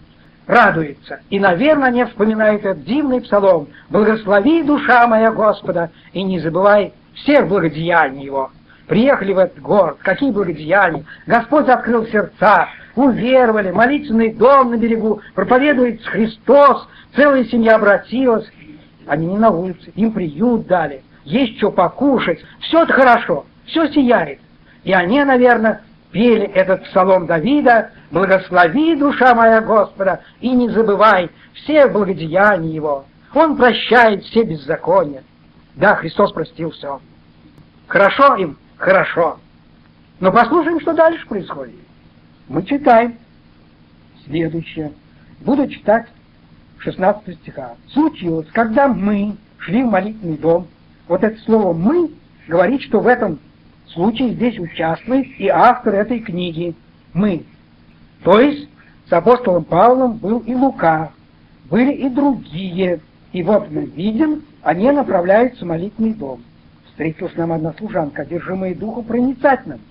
радуются. 0.48 1.20
И, 1.30 1.40
наверное, 1.40 1.92
не 1.92 2.06
вспоминают 2.06 2.66
этот 2.66 2.84
дивный 2.84 3.22
псалом 3.22 3.68
«Благослови, 3.90 4.64
душа 4.64 5.06
моя 5.08 5.32
Господа, 5.32 5.92
и 6.14 6.24
не 6.24 6.40
забывай 6.40 6.94
всех 7.14 7.48
благодеяний 7.48 8.26
Его». 8.26 8.52
Приехали 8.88 9.34
в 9.34 9.38
этот 9.38 9.60
город, 9.62 9.98
какие 10.02 10.32
благодеяния. 10.32 11.04
Господь 11.26 11.68
открыл 11.68 12.06
сердца, 12.08 12.70
уверовали, 12.96 13.72
молитвенный 13.72 14.34
дом 14.34 14.72
на 14.72 14.78
берегу, 14.78 15.22
проповедует 15.36 16.06
Христос, 16.06 16.88
целая 17.14 17.44
семья 17.46 17.76
обратилась. 17.76 18.50
Они 19.06 19.28
не 19.28 19.38
на 19.38 19.50
улице, 19.50 19.92
им 19.96 20.14
приют 20.14 20.68
дали, 20.68 21.04
есть 21.26 21.58
что 21.58 21.72
покушать, 21.72 22.40
все 22.62 22.84
это 22.84 22.94
хорошо, 22.94 23.46
все 23.66 23.90
сияет. 23.90 24.40
И 24.86 24.94
они, 24.94 25.22
наверное, 25.24 25.82
пели 26.18 26.48
этот 26.48 26.84
псалом 26.86 27.28
Давида 27.28 27.92
«Благослови, 28.10 28.96
душа 28.96 29.36
моя 29.36 29.62
Господа, 29.62 30.22
и 30.42 30.50
не 30.50 30.68
забывай 30.70 31.30
все 31.54 31.86
благодеяния 31.86 32.74
Его. 32.74 33.06
Он 33.36 33.56
прощает 33.56 34.24
все 34.24 34.44
беззакония». 34.44 35.22
Да, 35.76 35.94
Христос 35.94 36.32
простил 36.32 36.72
все. 36.72 37.00
Хорошо 37.86 38.36
им? 38.36 38.58
Хорошо. 38.78 39.38
Но 40.20 40.32
послушаем, 40.32 40.82
что 40.82 40.94
дальше 40.94 41.24
происходит. 41.28 41.76
Мы 42.48 42.64
читаем 42.64 43.20
следующее. 44.26 44.94
Буду 45.42 45.68
читать 45.68 46.08
16 46.80 47.36
стиха. 47.42 47.76
Случилось, 47.94 48.48
когда 48.54 48.88
мы 48.88 49.38
шли 49.60 49.84
в 49.84 49.92
молитвенный 49.92 50.40
дом, 50.40 50.66
вот 51.08 51.24
это 51.24 51.40
слово 51.42 51.74
«мы» 51.74 52.10
говорит, 52.48 52.82
что 52.82 53.02
в 53.02 53.06
этом 53.06 53.38
случае 53.98 54.34
здесь 54.34 54.60
участвует 54.60 55.28
и 55.40 55.48
автор 55.48 55.96
этой 55.96 56.20
книги 56.20 56.76
«Мы». 57.14 57.44
То 58.24 58.40
есть 58.40 58.70
с 59.10 59.14
апостолом 59.14 59.64
Павлом 59.64 60.18
был 60.18 60.40
и 60.40 60.54
Лука, 60.54 61.12
были 61.70 61.94
и 61.94 62.10
другие. 62.10 63.00
И 63.34 63.42
вот 63.42 63.72
мы 63.72 63.86
видим, 63.86 64.44
они 64.62 64.92
направляются 64.92 65.66
в 65.66 65.68
молитвенный 65.68 66.14
дом. 66.14 66.44
Встретилась 66.86 67.36
нам 67.36 67.52
одна 67.52 67.74
служанка, 67.74 68.22
одержимая 68.22 68.76
духом 68.76 69.04
проницательным, 69.04 69.82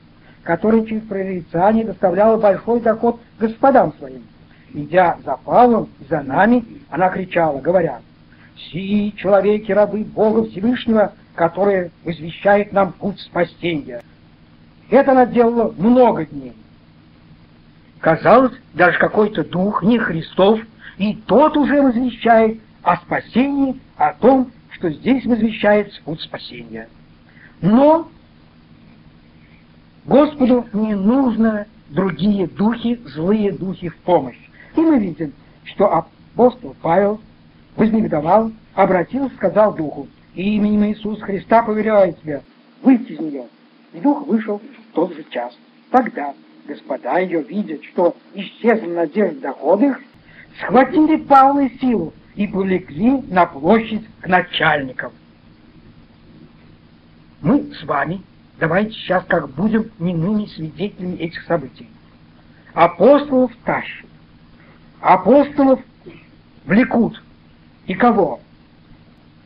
которая 0.44 0.84
через 0.84 1.02
прорицание 1.02 1.84
доставляла 1.84 2.36
большой 2.36 2.80
доход 2.80 3.20
господам 3.40 3.92
своим. 3.98 4.22
Идя 4.72 5.18
за 5.24 5.36
Павлом 5.36 5.88
и 6.00 6.04
за 6.08 6.22
нами, 6.22 6.64
она 6.90 7.08
кричала, 7.08 7.60
говоря, 7.60 8.00
«Сии 8.70 9.10
человеки, 9.10 9.72
рабы 9.72 10.04
Бога 10.04 10.44
Всевышнего, 10.48 11.12
которые 11.36 11.92
возвещают 12.04 12.72
нам 12.72 12.92
путь 12.92 13.20
спасения». 13.20 14.02
Это 14.90 15.12
она 15.12 15.26
делала 15.26 15.74
много 15.76 16.26
дней. 16.26 16.54
Казалось, 18.00 18.52
даже 18.74 18.98
какой-то 18.98 19.44
дух, 19.44 19.82
не 19.82 19.98
Христов, 19.98 20.60
и 20.96 21.14
тот 21.14 21.56
уже 21.56 21.82
возвещает 21.82 22.60
о 22.82 22.96
спасении, 22.98 23.80
о 23.96 24.12
том, 24.12 24.52
что 24.70 24.90
здесь 24.90 25.24
возвещается 25.24 26.00
путь 26.04 26.20
спасения. 26.20 26.88
Но 27.60 28.08
Господу 30.04 30.66
не 30.72 30.94
нужно 30.94 31.66
другие 31.88 32.46
духи, 32.46 33.00
злые 33.06 33.52
духи 33.52 33.88
в 33.88 33.96
помощь. 33.98 34.38
И 34.76 34.80
мы 34.80 34.98
видим, 34.98 35.32
что 35.64 35.92
апостол 35.92 36.76
Павел 36.80 37.20
вознегодовал, 37.74 38.52
обратился, 38.74 39.34
сказал 39.36 39.74
духу, 39.74 40.06
именем 40.42 40.84
Иисуса 40.86 41.24
Христа 41.24 41.62
поверяю 41.62 42.14
тебя, 42.14 42.42
выйти 42.82 43.12
из 43.12 43.20
нее. 43.20 43.46
И 43.92 44.00
дух 44.00 44.26
вышел 44.26 44.58
в 44.58 44.94
тот 44.94 45.14
же 45.14 45.24
час. 45.30 45.56
Тогда 45.90 46.34
господа 46.66 47.18
ее, 47.18 47.42
видят, 47.42 47.84
что 47.84 48.16
исчезла 48.34 48.88
надежда 48.88 49.40
дохода 49.40 49.98
схватили 50.60 51.16
Павла 51.16 51.68
силу 51.80 52.12
и 52.34 52.46
полегли 52.46 53.22
на 53.28 53.46
площадь 53.46 54.04
к 54.20 54.26
начальникам. 54.26 55.12
Мы 57.40 57.72
с 57.74 57.84
вами 57.84 58.22
давайте 58.58 58.92
сейчас 58.92 59.24
как 59.26 59.50
будем 59.50 59.90
немыми 59.98 60.46
свидетелями 60.46 61.16
этих 61.16 61.42
событий. 61.44 61.88
Апостолов 62.74 63.52
тащат, 63.64 64.06
апостолов 65.00 65.80
влекут. 66.64 67.22
И 67.86 67.94
кого? 67.94 68.40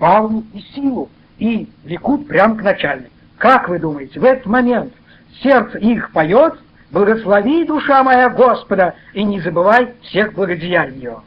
Павлу 0.01 0.45
и 0.53 0.61
Силу. 0.75 1.09
И 1.39 1.69
влекут 1.85 2.27
прямо 2.27 2.57
к 2.57 2.63
начальнику. 2.63 3.11
Как 3.39 3.69
вы 3.69 3.79
думаете, 3.79 4.19
в 4.19 4.25
этот 4.25 4.47
момент 4.47 4.93
сердце 5.43 5.79
их 5.79 6.11
поет 6.11 6.55
«Благослови, 6.91 7.65
душа 7.65 8.03
моя, 8.03 8.29
Господа, 8.29 8.95
и 9.15 9.23
не 9.23 9.41
забывай 9.41 9.95
всех 10.03 10.35
благодеяний 10.35 11.03
Его». 11.03 11.23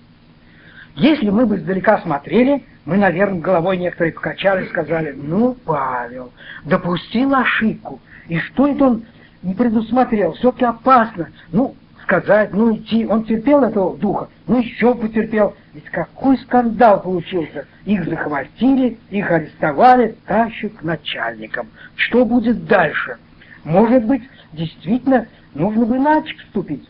Если 0.95 1.29
мы 1.29 1.45
бы 1.45 1.55
издалека 1.55 2.01
смотрели, 2.01 2.63
мы, 2.85 2.97
наверное, 2.97 3.39
головой 3.39 3.77
некоторые 3.77 4.13
покачали 4.13 4.65
и 4.65 4.69
сказали, 4.69 5.13
ну, 5.15 5.55
Павел, 5.65 6.31
допустил 6.65 7.33
ошибку. 7.33 7.99
И 8.27 8.37
что 8.39 8.67
это 8.67 8.85
он 8.85 9.05
не 9.41 9.55
предусмотрел? 9.55 10.33
Все-таки 10.33 10.65
опасно. 10.65 11.29
Ну, 11.51 11.75
сказать, 12.03 12.53
ну, 12.53 12.75
идти. 12.75 13.05
Он 13.05 13.23
терпел 13.23 13.63
этого 13.63 13.97
духа, 13.97 14.29
ну, 14.47 14.59
еще 14.59 14.93
потерпел. 14.93 15.55
Ведь 15.73 15.85
какой 15.85 16.37
скандал 16.37 17.01
получился. 17.01 17.65
Их 17.85 18.05
захватили, 18.05 18.97
их 19.09 19.31
арестовали, 19.31 20.15
тащат 20.27 20.73
к 20.73 20.83
начальникам. 20.83 21.67
Что 21.95 22.25
будет 22.25 22.65
дальше? 22.65 23.17
Может 23.63 24.05
быть, 24.05 24.23
действительно, 24.51 25.27
нужно 25.53 25.85
бы 25.85 25.97
иначе 25.97 26.35
вступить. 26.37 26.87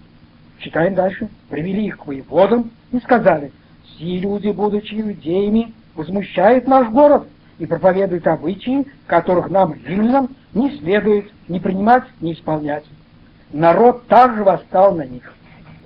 Читаем 0.60 0.96
дальше. 0.96 1.30
Привели 1.50 1.88
их 1.88 1.98
к 1.98 2.08
воеводам 2.08 2.72
и 2.92 3.00
сказали, 3.00 3.52
«Все 3.86 4.20
люди, 4.20 4.50
будучи 4.50 4.96
иудеями, 4.96 5.74
возмущают 5.96 6.68
наш 6.68 6.90
город 6.90 7.28
и 7.60 7.66
проповедуют 7.66 8.28
обычаи, 8.28 8.86
которых 9.08 9.50
нам, 9.50 9.76
римлянам, 9.86 10.30
не 10.54 10.78
следует 10.78 11.32
ни 11.48 11.60
принимать, 11.60 12.04
ни 12.22 12.34
исполнять. 12.34 12.86
Народ 13.54 14.08
также 14.08 14.44
восстал 14.44 14.96
на 14.96 15.04
них. 15.04 15.32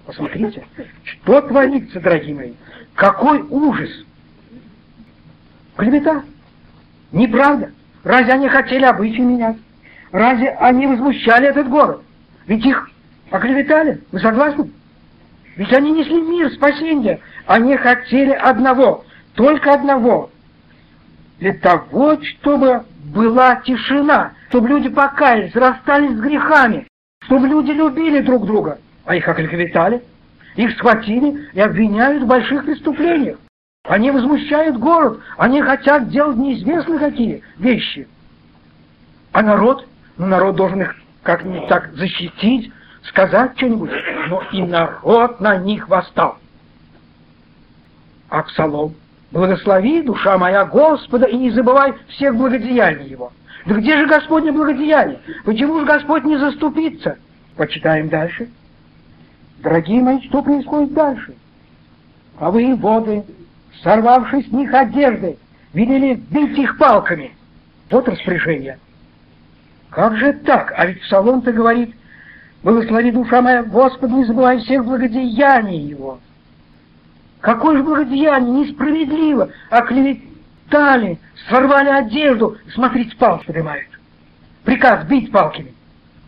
Посмотрите, 0.06 0.66
что 1.04 1.42
творится, 1.42 2.00
дорогие 2.00 2.34
мои. 2.34 2.54
Какой 2.96 3.42
ужас! 3.42 3.90
Клевета. 5.76 6.24
Неправда. 7.12 7.72
Разве 8.06 8.34
они 8.34 8.48
хотели 8.48 8.86
обычаи 8.86 9.20
менять? 9.20 9.58
Разве 10.14 10.52
они 10.52 10.88
возмущали 10.88 11.50
этот 11.50 11.70
город? 11.70 12.02
Ведь 12.48 12.66
их 12.66 12.90
оклеветали, 13.32 14.02
вы 14.14 14.20
согласны? 14.22 14.72
Ведь 15.58 15.74
они 15.74 15.92
несли 15.92 16.22
мир, 16.22 16.50
спасение. 16.54 17.20
Они 17.46 17.76
хотели 17.76 18.32
одного, 18.32 19.04
только 19.36 19.74
одного. 19.74 20.30
Для 21.40 21.54
того, 21.54 22.18
чтобы 22.24 22.86
была 23.14 23.58
тишина, 23.58 24.32
чтобы 24.48 24.70
люди 24.70 24.88
покаялись, 24.88 25.54
расстались 25.54 26.16
с 26.16 26.22
грехами, 26.22 26.88
чтобы 27.28 27.48
люди 27.48 27.72
любили 27.72 28.22
друг 28.22 28.46
друга. 28.46 28.80
А 29.06 29.16
их 29.16 29.28
оклеветали, 29.28 30.02
их 30.56 30.72
схватили 30.72 31.50
и 31.54 31.60
обвиняют 31.60 32.24
в 32.24 32.28
больших 32.28 32.66
преступлениях. 32.66 33.38
Они 33.84 34.12
возмущают 34.12 34.78
город, 34.78 35.20
они 35.38 35.62
хотят 35.62 36.10
делать 36.10 36.38
неизвестно 36.38 37.00
какие 37.00 37.44
вещи. 37.58 38.08
А 39.32 39.42
народ, 39.42 39.88
ну 40.18 40.26
народ 40.26 40.56
должен 40.56 40.82
их 40.82 40.96
как-нибудь 41.24 41.68
так 41.68 41.94
защитить, 41.94 42.72
сказать 43.04 43.52
что-нибудь, 43.58 43.92
но 44.30 44.44
и 44.52 44.64
народ 44.64 45.40
на 45.40 45.58
них 45.58 45.88
восстал. 45.88 46.38
А 48.30 48.44
Псалом, 48.44 48.96
благослови, 49.32 50.02
душа 50.02 50.38
моя, 50.38 50.66
Господа, 50.66 51.26
и 51.28 51.38
не 51.38 51.52
забывай 51.52 51.94
всех 52.10 52.36
благодеяний 52.36 53.08
Его. 53.08 53.32
Да 53.68 53.76
где 53.76 53.98
же 53.98 54.08
Господне 54.08 54.54
благодеяние? 54.54 55.20
Почему 55.44 55.80
же 55.82 55.86
Господь 55.86 56.24
не 56.24 56.38
заступится? 56.38 57.18
Почитаем 57.58 58.08
дальше. 58.08 58.50
Дорогие 59.60 60.02
мои, 60.02 60.22
что 60.22 60.42
происходит 60.42 60.94
дальше? 60.94 61.34
А 62.40 62.50
вы 62.50 62.76
воды, 62.78 63.24
сорвавшись 63.84 64.48
с 64.48 64.52
них 64.54 64.74
одежды, 64.74 65.38
велели 65.74 66.14
бить 66.16 66.58
их 66.58 66.78
палками. 66.78 67.32
Вот 67.90 68.08
распоряжение. 68.08 68.80
Как 69.90 70.16
же 70.16 70.32
так? 70.32 70.74
А 70.78 70.86
ведь 70.86 71.02
Псалом-то 71.02 71.52
говорит, 71.52 71.94
благослови 72.64 73.12
душа 73.12 73.42
моя, 73.42 73.64
Господи, 73.64 74.14
не 74.14 74.26
забывай 74.26 74.60
всех 74.60 74.86
благодеяний 74.86 75.80
Его. 75.80 76.20
Какое 77.42 77.78
же 77.78 77.84
благодеяние, 77.84 78.66
несправедливо, 78.66 79.50
оклеветали, 80.68 81.20
сорвали 81.50 81.90
одежду, 81.90 82.58
смотрите, 82.74 83.16
палки 83.18 83.46
поднимают. 83.46 83.88
Приказ 84.64 85.06
бить 85.08 85.32
палками. 85.32 85.74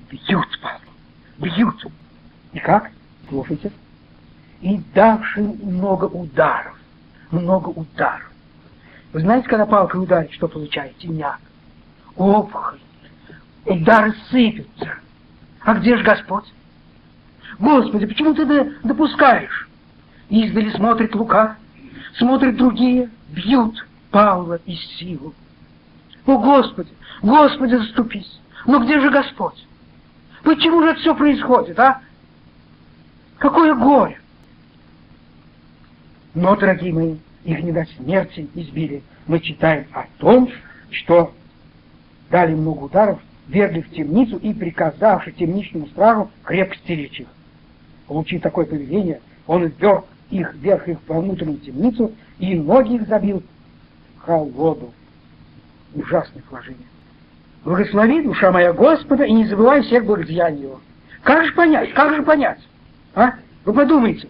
Бьют 0.09 0.47
палками, 0.61 0.91
бьют. 1.37 1.85
И 2.53 2.59
как? 2.59 2.91
Слушайте. 3.27 3.71
И 4.61 4.81
давши 4.93 5.41
много 5.41 6.05
ударов, 6.05 6.75
много 7.31 7.69
ударов. 7.69 8.31
Вы 9.13 9.21
знаете, 9.21 9.47
когда 9.47 9.65
палка 9.65 9.97
ударит, 9.97 10.31
что 10.33 10.47
получаете? 10.47 11.07
Няк, 11.07 11.39
опухоль, 12.15 12.79
удары 13.65 14.13
сыпятся. 14.29 14.95
А 15.61 15.73
где 15.75 15.97
же 15.97 16.03
Господь? 16.03 16.51
Господи, 17.59 18.05
почему 18.05 18.33
ты 18.33 18.45
допускаешь? 18.83 19.67
Издали 20.29 20.69
смотрит 20.71 21.15
Лука, 21.15 21.57
смотрят 22.17 22.55
другие, 22.55 23.09
бьют 23.29 23.75
Павла 24.11 24.59
и 24.65 24.75
силу. 24.75 25.33
О, 26.25 26.37
Господи, 26.37 26.89
Господи, 27.21 27.75
заступись! 27.75 28.39
Но 28.65 28.83
где 28.83 28.99
же 28.99 29.09
Господь? 29.09 29.65
Почему 30.43 30.81
же 30.81 30.89
это 30.89 30.99
все 30.99 31.15
происходит, 31.15 31.79
а? 31.79 32.01
Какое 33.37 33.73
горе! 33.73 34.19
Но, 36.33 36.55
дорогие 36.55 36.93
мои, 36.93 37.15
их 37.43 37.63
не 37.63 37.71
до 37.71 37.85
смерти 37.97 38.47
избили. 38.53 39.01
Мы 39.27 39.39
читаем 39.39 39.85
о 39.93 40.05
том, 40.17 40.49
что 40.91 41.33
дали 42.29 42.53
много 42.53 42.85
ударов, 42.85 43.19
вергли 43.47 43.81
в 43.81 43.91
темницу 43.91 44.37
и 44.37 44.53
приказавши 44.53 45.31
темничному 45.31 45.87
стражу 45.87 46.29
крепко 46.43 46.75
стеречь 46.77 47.21
их. 47.21 47.27
Получив 48.07 48.41
такое 48.41 48.65
поведение, 48.65 49.21
он 49.47 49.65
вверг 49.65 50.05
их 50.29 50.53
вверх 50.53 50.87
их 50.87 50.99
во 51.07 51.21
внутреннюю 51.21 51.59
темницу 51.59 52.11
и 52.37 52.55
ноги 52.55 52.95
их 52.95 53.07
забил 53.07 53.43
в 54.19 54.25
холоду. 54.25 54.93
Ужасное 55.93 56.43
положение. 56.49 56.87
Благослови, 57.63 58.21
душа 58.21 58.51
моя 58.51 58.73
Господа, 58.73 59.23
и 59.23 59.31
не 59.31 59.45
забывай 59.45 59.81
всех 59.81 60.05
благодеяний 60.05 60.63
Его. 60.63 60.79
Как 61.23 61.45
же 61.45 61.51
понять, 61.53 61.93
как 61.93 62.15
же 62.15 62.23
понять? 62.23 62.59
А? 63.15 63.33
Вы 63.65 63.73
подумайте. 63.73 64.29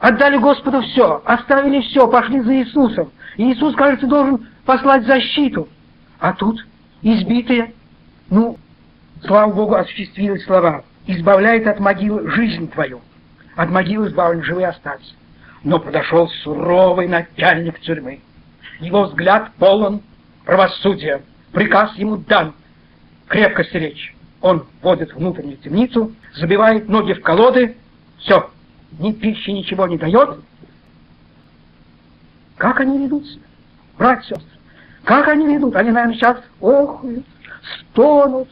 Отдали 0.00 0.36
Господу 0.36 0.82
все, 0.82 1.22
оставили 1.24 1.80
все, 1.82 2.08
пошли 2.08 2.40
за 2.40 2.54
Иисусом. 2.56 3.10
И 3.36 3.52
Иисус, 3.52 3.74
кажется, 3.76 4.06
должен 4.06 4.46
послать 4.64 5.06
защиту. 5.06 5.68
А 6.18 6.32
тут 6.32 6.66
избитые, 7.02 7.72
ну, 8.30 8.58
слава 9.24 9.52
Богу, 9.52 9.74
осуществились 9.74 10.44
слова. 10.44 10.84
Избавляет 11.06 11.66
от 11.66 11.78
могилы 11.78 12.28
жизнь 12.30 12.70
твою. 12.70 13.00
От 13.54 13.70
могилы 13.70 14.08
избавлен, 14.08 14.42
живые 14.42 14.68
остались. 14.68 15.14
Но 15.62 15.78
подошел 15.78 16.28
суровый 16.42 17.06
начальник 17.06 17.78
тюрьмы. 17.80 18.20
Его 18.80 19.04
взгляд 19.04 19.52
полон 19.58 20.02
правосудия. 20.44 21.22
Приказ 21.52 21.94
ему 21.96 22.16
дан 22.16 22.54
крепко 23.28 23.64
стеречь. 23.64 24.14
Он 24.40 24.66
вводит 24.82 25.14
внутреннюю 25.14 25.56
темницу, 25.56 26.12
забивает 26.34 26.88
ноги 26.88 27.14
в 27.14 27.22
колоды, 27.22 27.76
все, 28.18 28.50
ни 28.98 29.12
пищи, 29.12 29.50
ничего 29.50 29.86
не 29.86 29.96
дает. 29.96 30.38
Как 32.56 32.80
они 32.80 32.98
ведут 32.98 33.26
себя, 33.26 34.22
сестры? 34.22 34.46
Как 35.04 35.28
они 35.28 35.46
ведут? 35.46 35.74
Они, 35.76 35.90
наверное, 35.90 36.16
сейчас 36.16 36.38
охуют, 36.60 37.24
стонут 37.80 38.48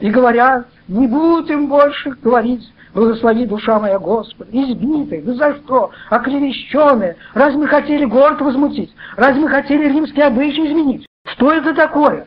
и 0.00 0.10
говорят, 0.10 0.66
не 0.88 1.06
будем 1.06 1.68
больше 1.68 2.10
говорить, 2.10 2.72
благослови 2.94 3.46
душа 3.46 3.78
моя 3.78 3.98
Господа, 3.98 4.50
избитые, 4.52 5.22
да 5.22 5.34
за 5.34 5.54
что, 5.56 5.90
оклевещенные, 6.10 7.16
разве 7.34 7.58
мы 7.58 7.66
хотели 7.66 8.04
город 8.04 8.40
возмутить, 8.40 8.94
разве 9.16 9.42
мы 9.42 9.48
хотели 9.48 9.88
римские 9.88 10.26
обычаи 10.26 10.66
изменить? 10.66 11.06
Что 11.26 11.52
это 11.52 11.74
такое? 11.74 12.26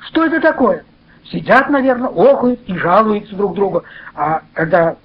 Что 0.00 0.24
это 0.24 0.40
такое? 0.40 0.84
Сидят, 1.30 1.68
наверное, 1.68 2.08
охуют 2.08 2.60
и 2.66 2.74
жалуются 2.74 3.36
друг 3.36 3.54
другу, 3.54 3.82
а 4.14 4.42
когда 4.54 4.96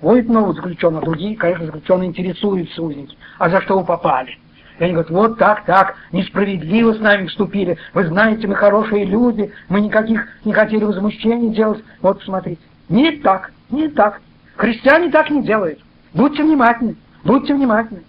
Вводят 0.00 0.28
новых 0.28 0.56
заключенных, 0.56 1.02
другие, 1.02 1.36
конечно, 1.36 1.66
заключенные 1.66 2.08
интересуются 2.08 2.82
узники. 2.82 3.16
А 3.38 3.50
за 3.50 3.60
что 3.62 3.78
вы 3.78 3.84
попали? 3.84 4.38
И 4.78 4.84
они 4.84 4.92
говорят, 4.92 5.10
вот 5.10 5.38
так, 5.38 5.64
так, 5.64 5.96
несправедливо 6.12 6.94
с 6.94 7.00
нами 7.00 7.26
вступили. 7.26 7.76
Вы 7.94 8.06
знаете, 8.06 8.46
мы 8.46 8.54
хорошие 8.54 9.04
люди, 9.04 9.52
мы 9.68 9.80
никаких 9.80 10.28
не 10.44 10.52
хотели 10.52 10.84
возмущений 10.84 11.52
делать. 11.52 11.82
Вот 12.00 12.20
посмотрите. 12.20 12.60
Не 12.88 13.12
так, 13.12 13.52
не 13.70 13.88
так. 13.88 14.20
Христиане 14.56 15.10
так 15.10 15.30
не 15.30 15.42
делают. 15.42 15.80
Будьте 16.14 16.42
внимательны, 16.42 16.96
будьте 17.24 17.54
внимательны. 17.54 18.02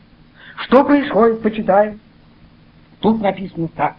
Что 0.63 0.83
происходит, 0.83 1.41
почитаем. 1.41 1.99
Тут 2.99 3.21
написано 3.21 3.67
так. 3.75 3.95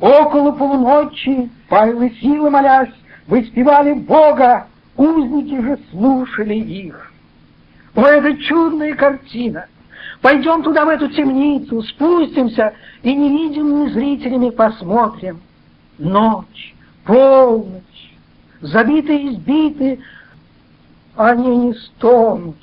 Около 0.00 0.52
полуночи, 0.52 1.50
Павел 1.68 2.02
и 2.02 2.10
Сила 2.20 2.50
молясь, 2.50 2.90
воспевали 3.26 3.92
Бога, 3.94 4.66
Узники 4.96 5.60
же 5.60 5.78
слушали 5.90 6.54
их. 6.54 7.12
О, 7.94 8.02
это 8.02 8.36
чудная 8.42 8.94
картина! 8.94 9.66
Пойдем 10.20 10.62
туда, 10.62 10.84
в 10.84 10.88
эту 10.88 11.08
темницу, 11.08 11.82
спустимся 11.82 12.74
и 13.02 13.14
невидимыми 13.14 13.90
зрителями 13.90 14.50
посмотрим. 14.50 15.40
Ночь, 15.98 16.74
полночь, 17.04 18.14
забитые 18.60 19.20
и 19.20 19.34
избитые, 19.34 19.98
они 21.16 21.56
не 21.56 21.74
стонут, 21.74 22.56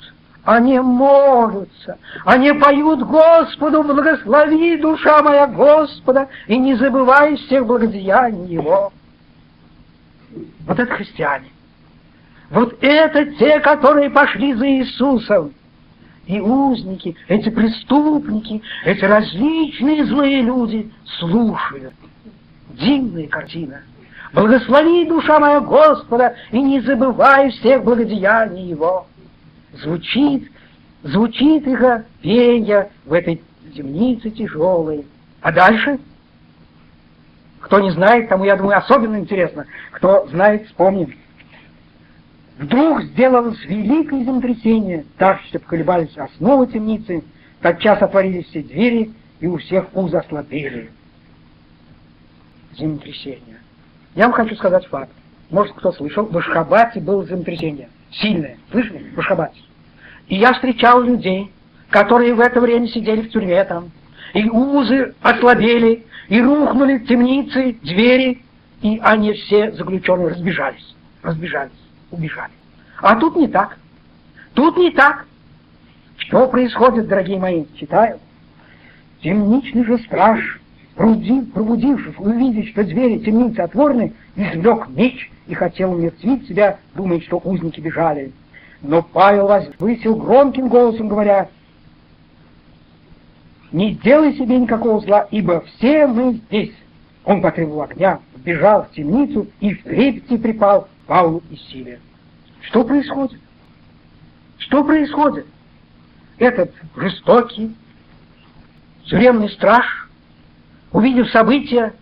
они 0.44 0.78
молятся, 0.80 1.98
они 2.24 2.52
поют 2.52 3.02
Господу, 3.02 3.82
благослови, 3.82 4.76
душа 4.76 5.22
моя 5.22 5.46
Господа, 5.46 6.28
и 6.46 6.58
не 6.58 6.74
забывай 6.74 7.36
всех 7.36 7.66
благодеяний 7.66 8.54
Его. 8.54 8.92
Вот 10.66 10.78
это 10.78 10.92
христиане. 10.94 11.48
Вот 12.50 12.76
это 12.82 13.26
те, 13.36 13.60
которые 13.60 14.10
пошли 14.10 14.54
за 14.54 14.68
Иисусом. 14.68 15.52
И 16.26 16.38
узники, 16.38 17.16
эти 17.26 17.48
преступники, 17.48 18.62
эти 18.84 19.04
различные 19.04 20.04
злые 20.06 20.42
люди 20.42 20.90
слушают. 21.18 21.94
Дивная 22.70 23.26
картина. 23.26 23.82
Благослови, 24.32 25.04
душа 25.04 25.38
моя 25.38 25.60
Господа, 25.60 26.34
и 26.50 26.60
не 26.60 26.80
забывай 26.80 27.50
всех 27.50 27.84
благодеяний 27.84 28.68
Его. 28.68 29.06
Звучит, 29.74 30.50
звучит 31.02 31.66
их 31.66 32.04
пение 32.22 32.90
в 33.04 33.12
этой 33.12 33.42
темнице 33.74 34.30
тяжелой. 34.30 35.06
А 35.42 35.52
дальше? 35.52 35.98
Кто 37.60 37.80
не 37.80 37.90
знает, 37.90 38.28
тому, 38.28 38.44
я 38.44 38.56
думаю, 38.56 38.78
особенно 38.78 39.18
интересно. 39.18 39.66
Кто 39.92 40.26
знает, 40.28 40.66
вспомнит. 40.66 41.10
Вдруг 42.58 43.02
сделалось 43.02 43.62
великое 43.64 44.24
землетрясение, 44.24 45.04
так 45.18 45.40
что 45.42 45.58
поколебались 45.58 46.16
основы 46.16 46.66
темницы, 46.66 47.22
тотчас 47.60 48.00
отворились 48.00 48.46
все 48.46 48.62
двери, 48.62 49.12
и 49.40 49.46
у 49.46 49.58
всех 49.58 49.88
пузо 49.88 50.20
ослабели. 50.20 50.90
Землетрясение. 52.78 53.58
Я 54.14 54.24
вам 54.24 54.32
хочу 54.32 54.54
сказать 54.56 54.86
факт. 54.86 55.10
может, 55.50 55.74
кто 55.74 55.92
слышал, 55.92 56.26
в 56.26 56.36
Ашхабате 56.36 57.00
было 57.00 57.26
землетрясение. 57.26 57.88
Сильное. 58.10 58.58
Слышали? 58.70 59.10
В 59.14 59.18
Ашхабате. 59.18 59.58
И 60.28 60.36
я 60.36 60.52
встречал 60.52 61.02
людей, 61.02 61.50
которые 61.90 62.34
в 62.34 62.40
это 62.40 62.60
время 62.60 62.88
сидели 62.88 63.22
в 63.22 63.30
тюрьме 63.30 63.64
там. 63.64 63.90
И 64.34 64.48
узы 64.48 65.14
ослабели, 65.20 66.06
и 66.28 66.40
рухнули 66.40 66.98
темницы, 67.00 67.78
двери, 67.82 68.42
и 68.80 68.98
они 69.02 69.32
все 69.34 69.72
заключенные 69.72 70.28
разбежались. 70.28 70.94
Разбежались, 71.22 71.72
убежали. 72.10 72.52
А 72.98 73.16
тут 73.16 73.36
не 73.36 73.48
так. 73.48 73.78
Тут 74.54 74.76
не 74.76 74.90
так. 74.90 75.26
Что 76.16 76.48
происходит, 76.48 77.08
дорогие 77.08 77.38
мои? 77.38 77.64
Читаю. 77.78 78.18
Темничный 79.22 79.84
же 79.84 79.98
страж, 79.98 80.60
пробудившись, 80.94 82.14
увидев, 82.18 82.68
что 82.68 82.84
двери 82.84 83.18
темницы 83.18 83.60
отворены, 83.60 84.12
извлек 84.36 84.88
меч 84.88 85.30
и 85.46 85.54
хотел 85.54 85.92
умертвить 85.92 86.46
себя, 86.46 86.78
думая, 86.94 87.20
что 87.20 87.38
узники 87.38 87.80
бежали. 87.80 88.32
Но 88.82 89.02
Павел 89.02 89.46
возвысил 89.46 90.16
громким 90.16 90.68
голосом, 90.68 91.08
говоря, 91.08 91.48
«Не 93.70 93.94
делай 93.94 94.34
себе 94.34 94.58
никакого 94.58 95.00
зла, 95.00 95.26
ибо 95.30 95.60
все 95.62 96.06
мы 96.06 96.34
здесь». 96.34 96.74
Он 97.24 97.40
потребовал 97.40 97.82
огня, 97.82 98.20
бежал 98.44 98.84
в 98.84 98.90
темницу 98.90 99.46
и 99.60 99.74
в 99.74 99.82
трепете 99.84 100.36
припал 100.36 100.88
Павлу 101.06 101.42
и 101.50 101.56
Силе. 101.56 102.00
Что 102.62 102.84
происходит? 102.84 103.38
Что 104.58 104.84
происходит? 104.84 105.46
Этот 106.38 106.72
жестокий, 106.96 107.74
тюремный 109.04 109.48
страж, 109.50 110.08
увидев 110.92 111.30
события, 111.30 111.94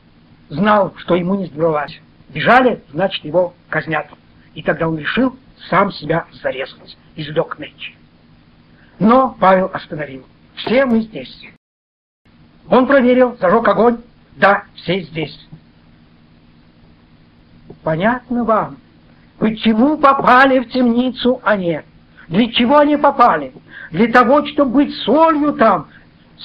знал, 0.49 0.95
что 0.97 1.15
ему 1.15 1.37
не 1.37 1.47
сбралась. 1.47 1.99
Бежали, 2.29 2.83
значит, 2.93 3.25
его 3.25 3.55
казнят. 3.69 4.07
И 4.55 4.63
тогда 4.63 4.89
он 4.89 4.99
решил 4.99 5.37
сам 5.69 5.93
себя 5.93 6.27
зарезать, 6.43 6.97
извлек 7.17 7.59
меч. 7.59 7.97
Но 8.99 9.37
Павел 9.41 9.71
остановил. 9.73 10.27
Все 10.57 10.85
мы 10.85 11.01
здесь. 11.01 11.47
Он 12.69 12.87
проверил, 12.87 13.37
зажег 13.41 13.67
огонь. 13.67 13.99
Да, 14.37 14.65
все 14.75 15.01
здесь. 15.03 15.49
Понятно 17.83 18.45
вам, 18.45 18.77
почему 19.39 19.97
попали 19.97 20.59
в 20.61 20.71
темницу 20.71 21.41
они? 21.43 21.81
Для 22.29 22.53
чего 22.53 22.79
они 22.79 22.97
попали? 22.97 23.53
Для 23.91 24.09
того, 24.09 24.47
чтобы 24.47 24.85
быть 24.85 24.95
солью 24.99 25.55
там, 25.55 25.89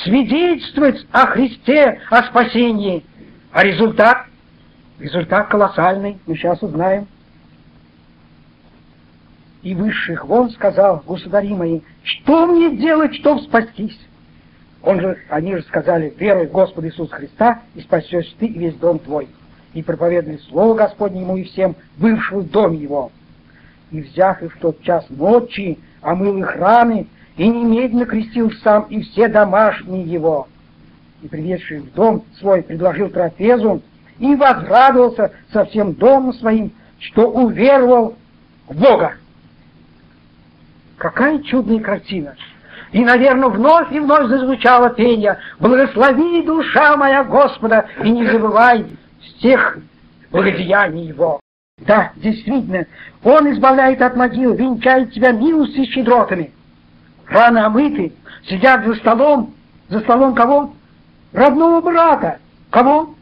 свидетельствовать 0.04 1.06
о 1.12 1.28
Христе, 1.28 2.02
о 2.10 2.24
спасении. 2.24 3.04
А 3.52 3.64
результат? 3.64 4.26
Результат 5.00 5.48
колоссальный, 5.48 6.18
мы 6.26 6.36
сейчас 6.36 6.62
узнаем. 6.62 7.08
И 9.62 9.74
высших 9.74 10.26
вон 10.26 10.52
сказал, 10.52 11.04
государи 11.06 11.54
мои, 11.54 11.82
что 12.04 12.46
мне 12.46 12.78
делать, 12.78 13.16
чтобы 13.16 13.42
спастись? 13.42 14.00
Он 14.84 15.02
же, 15.02 15.18
они 15.30 15.56
же 15.56 15.64
сказали, 15.64 16.14
веруй 16.18 16.48
в 16.48 16.52
Господа 16.52 16.88
Иисуса 16.88 17.16
Христа, 17.16 17.62
и 17.74 17.82
спасешь 17.82 18.36
ты 18.38 18.46
и 18.46 18.60
весь 18.60 18.76
дом 18.76 19.00
твой. 19.00 19.28
И 19.74 19.82
проповедуй 19.82 20.40
Слово 20.50 20.76
Господне 20.76 21.22
ему 21.22 21.36
и 21.38 21.44
всем, 21.44 21.76
бывшим 21.98 22.42
в 22.42 22.52
доме 22.52 22.78
его. 22.78 23.12
И, 23.92 24.02
взяв 24.02 24.42
их 24.44 24.54
в 24.54 24.60
тот 24.60 24.82
час 24.84 25.06
ночи, 25.10 25.80
омыл 26.02 26.38
их 26.38 26.56
раны, 26.56 27.08
и 27.38 27.48
немедленно 27.48 28.06
крестил 28.06 28.52
сам 28.64 28.84
и 28.84 29.02
все 29.02 29.28
домашние 29.28 30.04
его. 30.04 30.48
И, 31.22 31.28
приведший 31.28 31.80
в 31.80 31.94
дом 31.94 32.24
свой, 32.40 32.62
предложил 32.62 33.10
трапезу, 33.10 33.82
и 34.20 34.36
возрадовался 34.36 35.32
со 35.52 35.66
всем 35.66 35.94
домом 35.94 36.34
своим, 36.34 36.72
что 37.00 37.30
уверовал 37.30 38.16
в 38.68 38.80
Бога. 38.80 39.16
Какая 40.98 41.40
чудная 41.40 41.80
картина! 41.80 42.36
И, 42.92 43.04
наверное, 43.04 43.50
вновь 43.50 43.92
и 43.92 44.00
вновь 44.00 44.30
зазвучало 44.30 44.92
пение 44.92 45.38
«Благослови, 45.60 46.44
душа 46.44 46.96
моя 46.96 47.26
Господа, 47.26 47.88
и 48.02 48.10
не 48.10 48.26
забывай 48.26 48.86
всех 49.20 49.80
благодеяний 50.32 51.08
Его». 51.08 51.42
Да, 51.86 52.14
действительно, 52.16 52.86
Он 53.24 53.52
избавляет 53.52 54.02
от 54.02 54.16
могил, 54.16 54.54
венчает 54.54 55.12
тебя 55.12 55.32
милостью 55.32 55.84
и 55.84 55.88
щедротами. 55.88 56.54
Рано 57.28 57.66
омыты, 57.66 58.14
сидят 58.48 58.86
за 58.86 58.96
столом, 58.96 59.54
за 59.90 60.00
столом 60.02 60.36
кого? 60.36 60.74
Родного 61.34 61.82
брата. 61.82 62.40
Кого? 62.70 63.16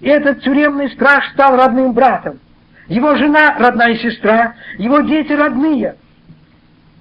И 0.00 0.08
этот 0.08 0.42
тюремный 0.42 0.90
страж 0.90 1.30
стал 1.32 1.56
родным 1.56 1.92
братом. 1.92 2.38
Его 2.88 3.16
жена 3.16 3.56
родная 3.58 3.96
сестра, 3.96 4.54
его 4.78 5.00
дети 5.00 5.32
родные– 5.32 5.96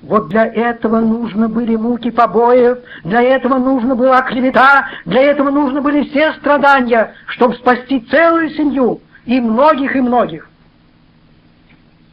вот 0.07 0.29
для 0.29 0.45
этого 0.45 0.99
нужно 0.99 1.49
были 1.49 1.75
муки 1.75 2.11
побоев, 2.11 2.79
для 3.03 3.21
этого 3.21 3.57
нужно 3.57 3.95
была 3.95 4.21
клевета, 4.21 4.87
для 5.05 5.23
этого 5.23 5.49
нужны 5.49 5.81
были 5.81 6.07
все 6.09 6.33
страдания, 6.33 7.13
чтобы 7.27 7.55
спасти 7.55 7.99
целую 8.01 8.51
семью, 8.51 9.01
и 9.25 9.41
многих, 9.41 9.95
и 9.95 10.01
многих. 10.01 10.49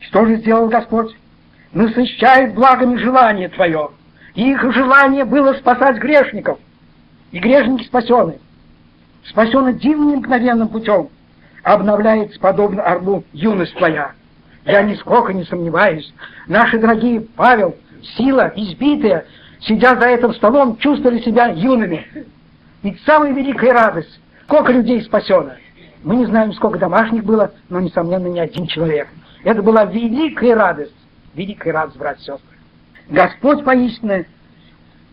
Что 0.01 0.25
же 0.25 0.37
сделал 0.37 0.69
Господь? 0.69 1.15
Насыщает 1.73 2.55
благами 2.55 2.97
желание 2.97 3.49
твое. 3.49 3.91
Их 4.35 4.73
желание 4.73 5.25
было 5.25 5.55
спасать 5.55 5.97
грешников. 5.99 6.59
И 7.31 7.39
грешники 7.39 7.85
спасены. 7.85 8.39
Спасены 9.25 9.75
дивным 9.75 10.19
мгновенным 10.19 10.69
путем. 10.69 11.09
Обновляется, 11.63 12.39
подобно 12.39 12.83
орлу, 12.83 13.25
юность 13.33 13.75
твоя. 13.77 14.13
Я 14.65 14.83
нисколько 14.83 15.33
не 15.33 15.45
сомневаюсь. 15.45 16.13
Наши 16.47 16.79
дорогие 16.79 17.21
Павел, 17.21 17.77
Сила, 18.17 18.53
избитые, 18.55 19.25
сидя 19.61 19.99
за 19.99 20.09
этим 20.09 20.35
столом, 20.35 20.77
чувствовали 20.77 21.21
себя 21.21 21.47
юными. 21.47 22.07
Ведь 22.83 23.01
самая 23.05 23.33
великая 23.33 23.73
радость, 23.73 24.21
сколько 24.45 24.73
людей 24.73 25.03
спасено. 25.03 25.57
Мы 26.03 26.17
не 26.17 26.27
знаем, 26.27 26.53
сколько 26.53 26.79
домашних 26.79 27.25
было, 27.25 27.53
но, 27.71 27.81
несомненно, 27.81 28.27
не 28.27 28.41
один 28.41 28.67
человек. 28.67 29.09
Это 29.43 29.63
была 29.63 29.87
великая 29.87 30.55
радость, 30.55 30.95
великая 31.35 31.73
радость, 31.73 31.97
братья 31.97 32.21
и 32.21 32.37
сестры. 32.37 32.54
Господь 33.09 33.65
поистине 33.65 34.27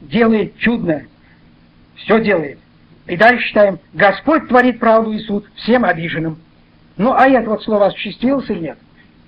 делает 0.02 0.58
чудно, 0.58 1.04
все 1.96 2.24
делает. 2.24 2.60
И 3.08 3.18
дальше 3.18 3.48
читаем, 3.50 3.80
Господь 3.94 4.48
творит 4.48 4.80
правду 4.80 5.12
и 5.12 5.20
суд 5.20 5.46
всем 5.56 5.84
обиженным. 5.84 6.38
Ну, 6.98 7.14
а 7.14 7.28
это 7.28 7.50
вот 7.50 7.64
слово 7.64 7.88
осуществилось 7.88 8.50
или 8.50 8.60
нет? 8.60 8.78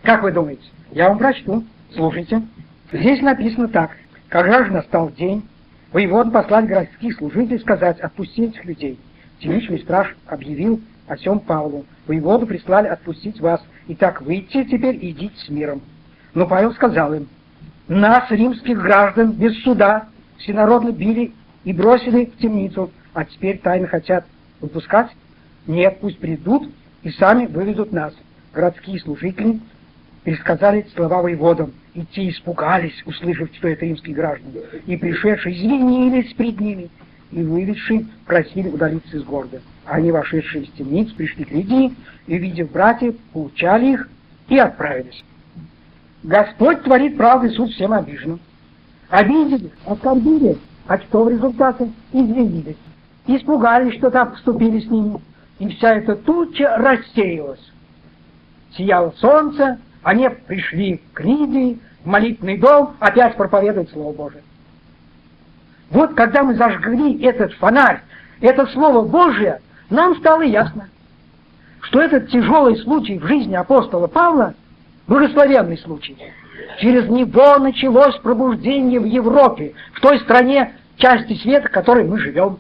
Как 0.04 0.24
вы 0.24 0.32
думаете? 0.32 0.64
Я 0.92 1.10
вам 1.10 1.18
прочту. 1.18 1.64
Слушайте. 1.94 2.44
Здесь 2.92 3.22
написано 3.22 3.68
так. 3.68 3.92
Когда 4.30 4.64
же 4.64 4.72
настал 4.72 5.12
день, 5.12 5.48
воевод 5.92 6.32
послать 6.32 6.66
городских 6.66 7.18
служителей 7.18 7.60
сказать, 7.60 8.00
отпустить 8.00 8.52
этих 8.52 8.66
людей. 8.66 9.00
Темничный 9.40 9.80
страж 9.80 10.16
объявил 10.28 10.82
о 11.08 11.16
всем 11.16 11.40
Павлу. 11.40 11.86
Воеводу 12.08 12.46
прислали 12.46 12.88
отпустить 12.88 13.40
вас. 13.40 13.62
И 13.88 13.96
так 13.96 14.22
выйти 14.22 14.64
теперь 14.64 14.98
идите 15.02 15.36
с 15.38 15.50
миром. 15.50 15.82
Но 16.34 16.48
Павел 16.48 16.74
сказал 16.74 17.14
им, 17.14 17.28
нас, 17.88 18.30
римских 18.30 18.78
граждан, 18.78 19.34
без 19.34 19.62
суда, 19.64 20.08
всенародно 20.38 20.92
били 20.92 21.34
и 21.64 21.74
бросили 21.74 22.26
в 22.26 22.38
темницу, 22.38 22.92
а 23.14 23.26
теперь 23.26 23.60
тайно 23.60 23.88
хотят 23.88 24.26
выпускать? 24.62 25.10
Нет, 25.68 25.98
пусть 26.02 26.20
придут 26.20 26.70
и 27.04 27.12
сами 27.12 27.46
выведут 27.46 27.92
нас. 27.92 28.14
Городские 28.54 29.00
служители 29.00 29.60
пересказали 30.24 30.86
слова 30.96 31.22
воеводам, 31.22 31.74
и 31.94 32.06
те 32.06 32.30
испугались, 32.30 33.04
услышав, 33.06 33.50
что 33.54 33.68
это 33.68 33.86
римские 33.86 34.16
граждане, 34.16 34.62
и 34.86 34.96
пришедшие 34.96 35.56
извинились 35.56 36.34
пред 36.34 36.60
ними, 36.60 36.90
и 37.32 37.42
выведшие 37.42 38.06
просили 38.26 38.70
удалиться 38.70 39.18
из 39.18 39.24
города. 39.24 39.62
Они, 39.86 40.12
вошедшие 40.12 40.64
из 40.64 40.72
темниц, 40.72 41.12
пришли 41.12 41.44
к 41.44 41.52
Лидии, 41.52 41.94
и, 42.28 42.36
увидев 42.36 42.72
братьев, 42.72 43.16
получали 43.34 43.94
их 43.94 44.10
и 44.48 44.58
отправились. 44.58 45.24
Господь 46.24 46.84
творит 46.84 47.18
правду 47.18 47.48
и 47.48 47.50
суд 47.50 47.72
всем 47.72 47.92
обиженным. 47.92 48.40
Обидели, 49.10 49.72
оскорбили, 49.86 50.58
а 50.88 50.98
что 50.98 51.26
в 51.26 51.30
результате? 51.30 51.92
Извинились. 52.14 52.78
Испугались, 53.28 53.98
что 53.98 54.10
так 54.10 54.32
поступили 54.32 54.80
с 54.80 54.90
ними. 54.90 55.20
И 55.60 55.68
вся 55.70 55.96
эта 55.96 56.16
туча 56.16 56.78
рассеялась. 56.78 57.60
Сияло 58.76 59.14
солнце, 59.18 59.80
они 60.02 60.30
пришли 60.30 61.02
к 61.14 61.22
Лидии, 61.22 61.80
в 62.04 62.08
молитвенный 62.08 62.58
дом, 62.58 62.96
опять 63.00 63.36
проповедовать 63.38 63.92
Слово 63.92 64.14
Божие. 64.14 64.44
Вот 65.90 66.16
когда 66.16 66.44
мы 66.44 66.56
зажгли 66.56 67.22
этот 67.22 67.54
фонарь, 67.54 68.02
это 68.42 68.66
Слово 68.68 69.08
Божие, 69.08 69.62
нам 69.90 70.18
стало 70.18 70.42
ясно, 70.42 70.90
что 71.82 72.02
этот 72.02 72.30
тяжелый 72.30 72.78
случай 72.78 73.20
в 73.20 73.28
жизни 73.28 73.56
апостола 73.56 74.08
Павла– 74.08 74.54
благословенный 75.08 75.78
случай. 75.78 76.18
Через 76.80 77.10
него 77.10 77.58
началось 77.58 78.16
пробуждение 78.18 79.00
в 79.00 79.06
Европе, 79.06 79.74
в 79.94 80.02
той 80.02 80.20
стране, 80.20 80.74
части 80.98 81.36
света, 81.36 81.68
в 81.68 81.72
которой 81.72 82.04
мы 82.04 82.20
живем. 82.20 82.60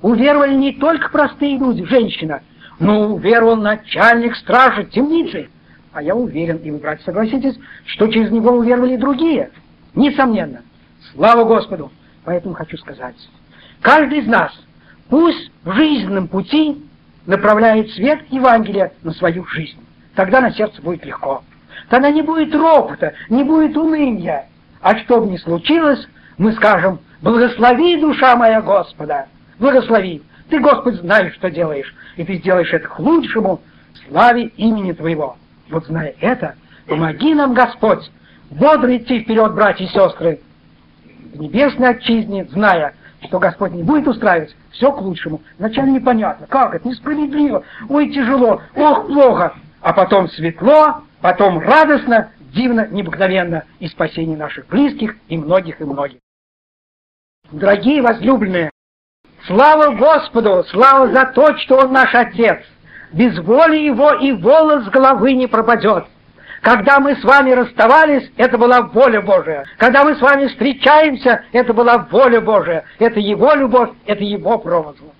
Уверовали 0.00 0.54
не 0.54 0.72
только 0.72 1.10
простые 1.10 1.58
люди, 1.58 1.84
женщина, 1.84 2.42
но 2.78 3.14
уверовал 3.14 3.56
начальник 3.56 4.36
стражи 4.36 4.84
темницы– 4.84 5.48
А 5.92 6.02
я 6.02 6.14
уверен, 6.14 6.58
и 6.58 6.70
вы, 6.70 6.78
братья, 6.78 7.04
согласитесь, 7.04 7.58
что 7.86 8.06
через 8.08 8.30
него 8.30 8.52
уверовали 8.52 8.94
и 8.94 8.98
другие. 8.98 9.50
Несомненно. 9.94 10.62
Слава 11.12 11.44
Господу! 11.44 11.90
Поэтому 12.24 12.54
хочу 12.54 12.76
сказать, 12.76 13.16
каждый 13.80 14.18
из 14.18 14.26
нас 14.26 14.52
пусть 15.08 15.50
в 15.64 15.72
жизненном 15.72 16.28
пути 16.28 16.84
направляет 17.26 17.90
свет 17.92 18.20
Евангелия 18.30 18.92
на 19.02 19.12
свою 19.12 19.44
жизнь. 19.46 19.78
Тогда 20.14 20.40
на 20.40 20.52
сердце 20.52 20.82
будет 20.82 21.04
легко. 21.04 21.42
Тогда 21.88 22.10
не 22.10 22.22
будет 22.22 22.54
ропота, 22.54 23.12
не 23.28 23.44
будет 23.44 23.76
уныния. 23.76 24.46
А 24.80 24.96
что 24.98 25.20
бы 25.20 25.26
ни 25.26 25.36
случилось, 25.36 26.06
мы 26.36 26.52
скажем, 26.52 27.00
благослови, 27.22 28.00
душа 28.00 28.36
моя 28.36 28.60
Господа, 28.60 29.26
благослови. 29.58 30.22
Ты, 30.50 30.60
Господь, 30.60 30.94
знаешь, 30.96 31.34
что 31.34 31.50
делаешь, 31.50 31.94
и 32.16 32.24
ты 32.24 32.36
сделаешь 32.36 32.72
это 32.72 32.88
к 32.88 32.98
лучшему 32.98 33.60
славе 34.06 34.46
имени 34.56 34.92
Твоего. 34.92 35.36
Вот 35.70 35.86
зная 35.86 36.14
это, 36.20 36.54
помоги 36.86 37.34
нам, 37.34 37.54
Господь, 37.54 38.10
бодро 38.50 38.96
идти 38.96 39.20
вперед, 39.20 39.54
братья 39.54 39.84
и 39.84 39.88
сестры, 39.88 40.40
в 41.34 41.40
небесной 41.40 41.90
отчизне, 41.90 42.46
зная, 42.46 42.94
что 43.24 43.38
Господь 43.38 43.72
не 43.72 43.82
будет 43.82 44.06
устраивать, 44.08 44.54
все 44.70 44.92
к 44.92 45.00
лучшему. 45.00 45.42
Вначале 45.58 45.90
непонятно, 45.90 46.46
как 46.46 46.74
это, 46.74 46.88
несправедливо, 46.88 47.64
ой, 47.88 48.10
тяжело, 48.10 48.62
ох, 48.74 49.06
плохо, 49.06 49.54
а 49.82 49.92
потом 49.92 50.28
светло, 50.28 51.02
потом 51.20 51.58
радостно, 51.58 52.32
дивно, 52.54 52.86
необыкновенно 52.88 53.64
и 53.78 53.88
спасение 53.88 54.36
наших 54.36 54.66
близких 54.68 55.16
и 55.28 55.36
многих 55.36 55.80
и 55.80 55.84
многих. 55.84 56.18
Дорогие 57.50 58.02
возлюбленные, 58.02 58.70
слава 59.46 59.94
Господу, 59.94 60.64
слава 60.70 61.08
за 61.12 61.26
то, 61.26 61.56
что 61.58 61.78
Он 61.78 61.92
наш 61.92 62.14
Отец. 62.14 62.62
Без 63.12 63.38
воли 63.38 63.78
Его 63.78 64.12
и 64.12 64.32
волос 64.32 64.84
с 64.84 64.88
головы 64.90 65.32
не 65.32 65.46
пропадет. 65.46 66.06
Когда 66.60 66.98
мы 66.98 67.14
с 67.16 67.24
вами 67.24 67.52
расставались, 67.52 68.30
это 68.36 68.58
была 68.58 68.82
воля 68.82 69.22
Божия. 69.22 69.64
Когда 69.78 70.04
мы 70.04 70.16
с 70.16 70.20
вами 70.20 70.48
встречаемся, 70.48 71.44
это 71.52 71.72
была 71.72 71.98
воля 72.10 72.40
Божия. 72.40 72.84
Это 72.98 73.20
Его 73.20 73.54
любовь, 73.54 73.90
это 74.06 74.24
Его 74.24 74.58
промысл. 74.58 75.12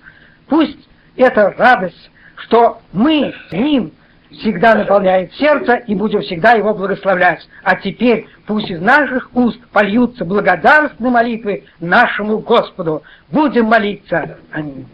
Пусть 0.49 0.89
эта 1.17 1.51
радость, 1.57 2.11
что 2.37 2.81
мы 2.93 3.33
с 3.49 3.53
Ним 3.53 3.93
всегда 4.31 4.75
наполняет 4.75 5.33
сердце 5.35 5.75
и 5.75 5.95
будем 5.95 6.21
всегда 6.21 6.53
его 6.53 6.75
благословлять. 6.75 7.47
А 7.63 7.77
теперь 7.77 8.27
пусть 8.47 8.71
из 8.71 8.81
наших 8.81 9.31
уст 9.35 9.61
польются 9.73 10.25
благодарственные 10.25 11.13
молитвы 11.13 11.65
нашему 11.81 12.39
Господу. 12.39 13.03
Будем 13.31 13.67
молиться. 13.67 14.39
Аминь. 14.53 14.87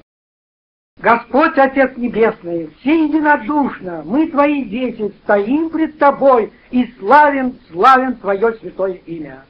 Господь, 1.00 1.58
Отец 1.58 1.96
Небесный, 1.96 2.70
все 2.80 3.04
единодушно, 3.04 4.02
мы 4.06 4.28
Твои 4.28 4.64
дети, 4.64 5.12
стоим 5.24 5.68
пред 5.70 5.98
Тобой 5.98 6.52
и 6.70 6.86
славим, 6.98 7.58
славим 7.70 8.14
Твое 8.14 8.54
святое 8.54 9.00
имя. 9.04 9.44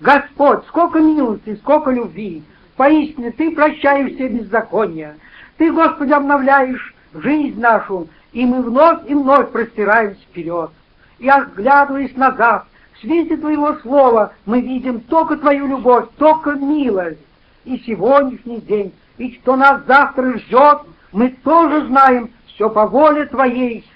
Господь, 0.00 0.66
сколько 0.66 0.98
милости, 0.98 1.56
сколько 1.62 1.90
любви, 1.92 2.42
поистине 2.76 3.30
Ты 3.30 3.52
прощаешь 3.52 4.14
все 4.14 4.28
беззакония, 4.28 5.16
Ты, 5.56 5.72
Господи, 5.72 6.12
обновляешь 6.12 6.94
жизнь 7.14 7.58
нашу, 7.60 8.08
и 8.36 8.44
мы 8.44 8.60
вновь 8.60 8.98
и 9.06 9.14
вновь 9.14 9.50
простираемся 9.50 10.20
вперед. 10.20 10.70
И 11.18 11.26
оглядываясь 11.26 12.14
назад, 12.16 12.66
в 12.92 13.00
свете 13.00 13.38
Твоего 13.38 13.76
Слова 13.76 14.34
мы 14.44 14.60
видим 14.60 15.00
только 15.00 15.38
Твою 15.38 15.66
любовь, 15.66 16.04
только 16.18 16.50
милость. 16.50 17.18
И 17.64 17.78
сегодняшний 17.78 18.60
день, 18.60 18.92
и 19.16 19.32
что 19.36 19.56
нас 19.56 19.80
завтра 19.86 20.36
ждет, 20.36 20.80
мы 21.12 21.30
тоже 21.42 21.86
знаем 21.86 22.28
все 22.48 22.68
по 22.68 22.86
воле 22.86 23.24
Твоей. 23.24 23.90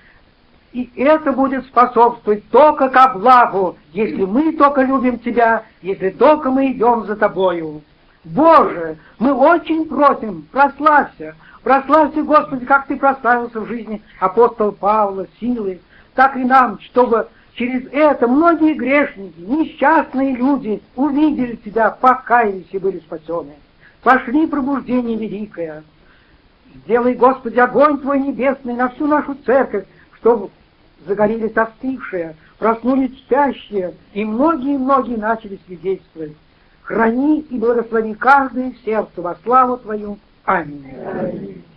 И 0.73 0.91
это 0.97 1.33
будет 1.33 1.67
способствовать 1.67 2.49
только 2.49 2.89
ко 2.89 3.13
благу, 3.19 3.77
если 3.93 4.25
мы 4.25 4.53
только 4.53 4.81
любим 4.81 5.19
Тебя, 5.19 5.65
если 5.83 6.09
только 6.09 6.51
мы 6.51 6.73
идем 6.73 7.05
за 7.05 7.15
Тобою. 7.15 7.83
Боже, 8.25 8.97
мы 9.19 9.35
очень 9.35 9.85
просим, 9.85 10.49
прославься, 10.51 11.35
Прославься, 11.63 12.23
Господи, 12.23 12.65
как 12.65 12.87
Ты 12.87 12.97
прославился 12.97 13.61
в 13.61 13.67
жизни 13.67 14.03
апостола 14.19 14.71
Павла, 14.71 15.27
силы, 15.39 15.81
так 16.15 16.37
и 16.37 16.45
нам, 16.45 16.81
чтобы 16.81 17.29
через 17.55 17.87
это 17.93 18.27
многие 18.27 18.75
грешники, 18.75 19.39
несчастные 19.39 20.35
люди 20.37 20.83
увидели 20.97 21.57
Тебя, 21.57 21.91
покаялись 21.91 22.69
и 22.71 22.79
были 22.79 22.99
спасены. 23.01 23.55
Пошли 24.03 24.47
пробуждение 24.47 25.17
великое. 25.17 25.85
Сделай, 26.75 27.15
Господи, 27.15 27.59
огонь 27.59 27.99
Твой 27.99 28.21
небесный 28.21 28.75
на 28.75 28.89
всю 28.89 29.07
нашу 29.07 29.35
церковь, 29.45 29.85
чтобы 30.17 30.49
загорелись 31.07 31.57
остывшие, 31.57 32.37
проснулись 32.59 33.19
спящие, 33.19 33.95
и 34.15 34.25
многие-многие 34.25 35.17
начали 35.17 35.59
свидетельствовать. 35.67 36.37
Храни 36.83 37.41
и 37.41 37.59
благослови 37.59 38.15
каждое 38.15 38.73
сердце 38.85 39.21
во 39.21 39.35
славу 39.45 39.77
Твою. 39.77 40.19
Аминь. 40.51 41.70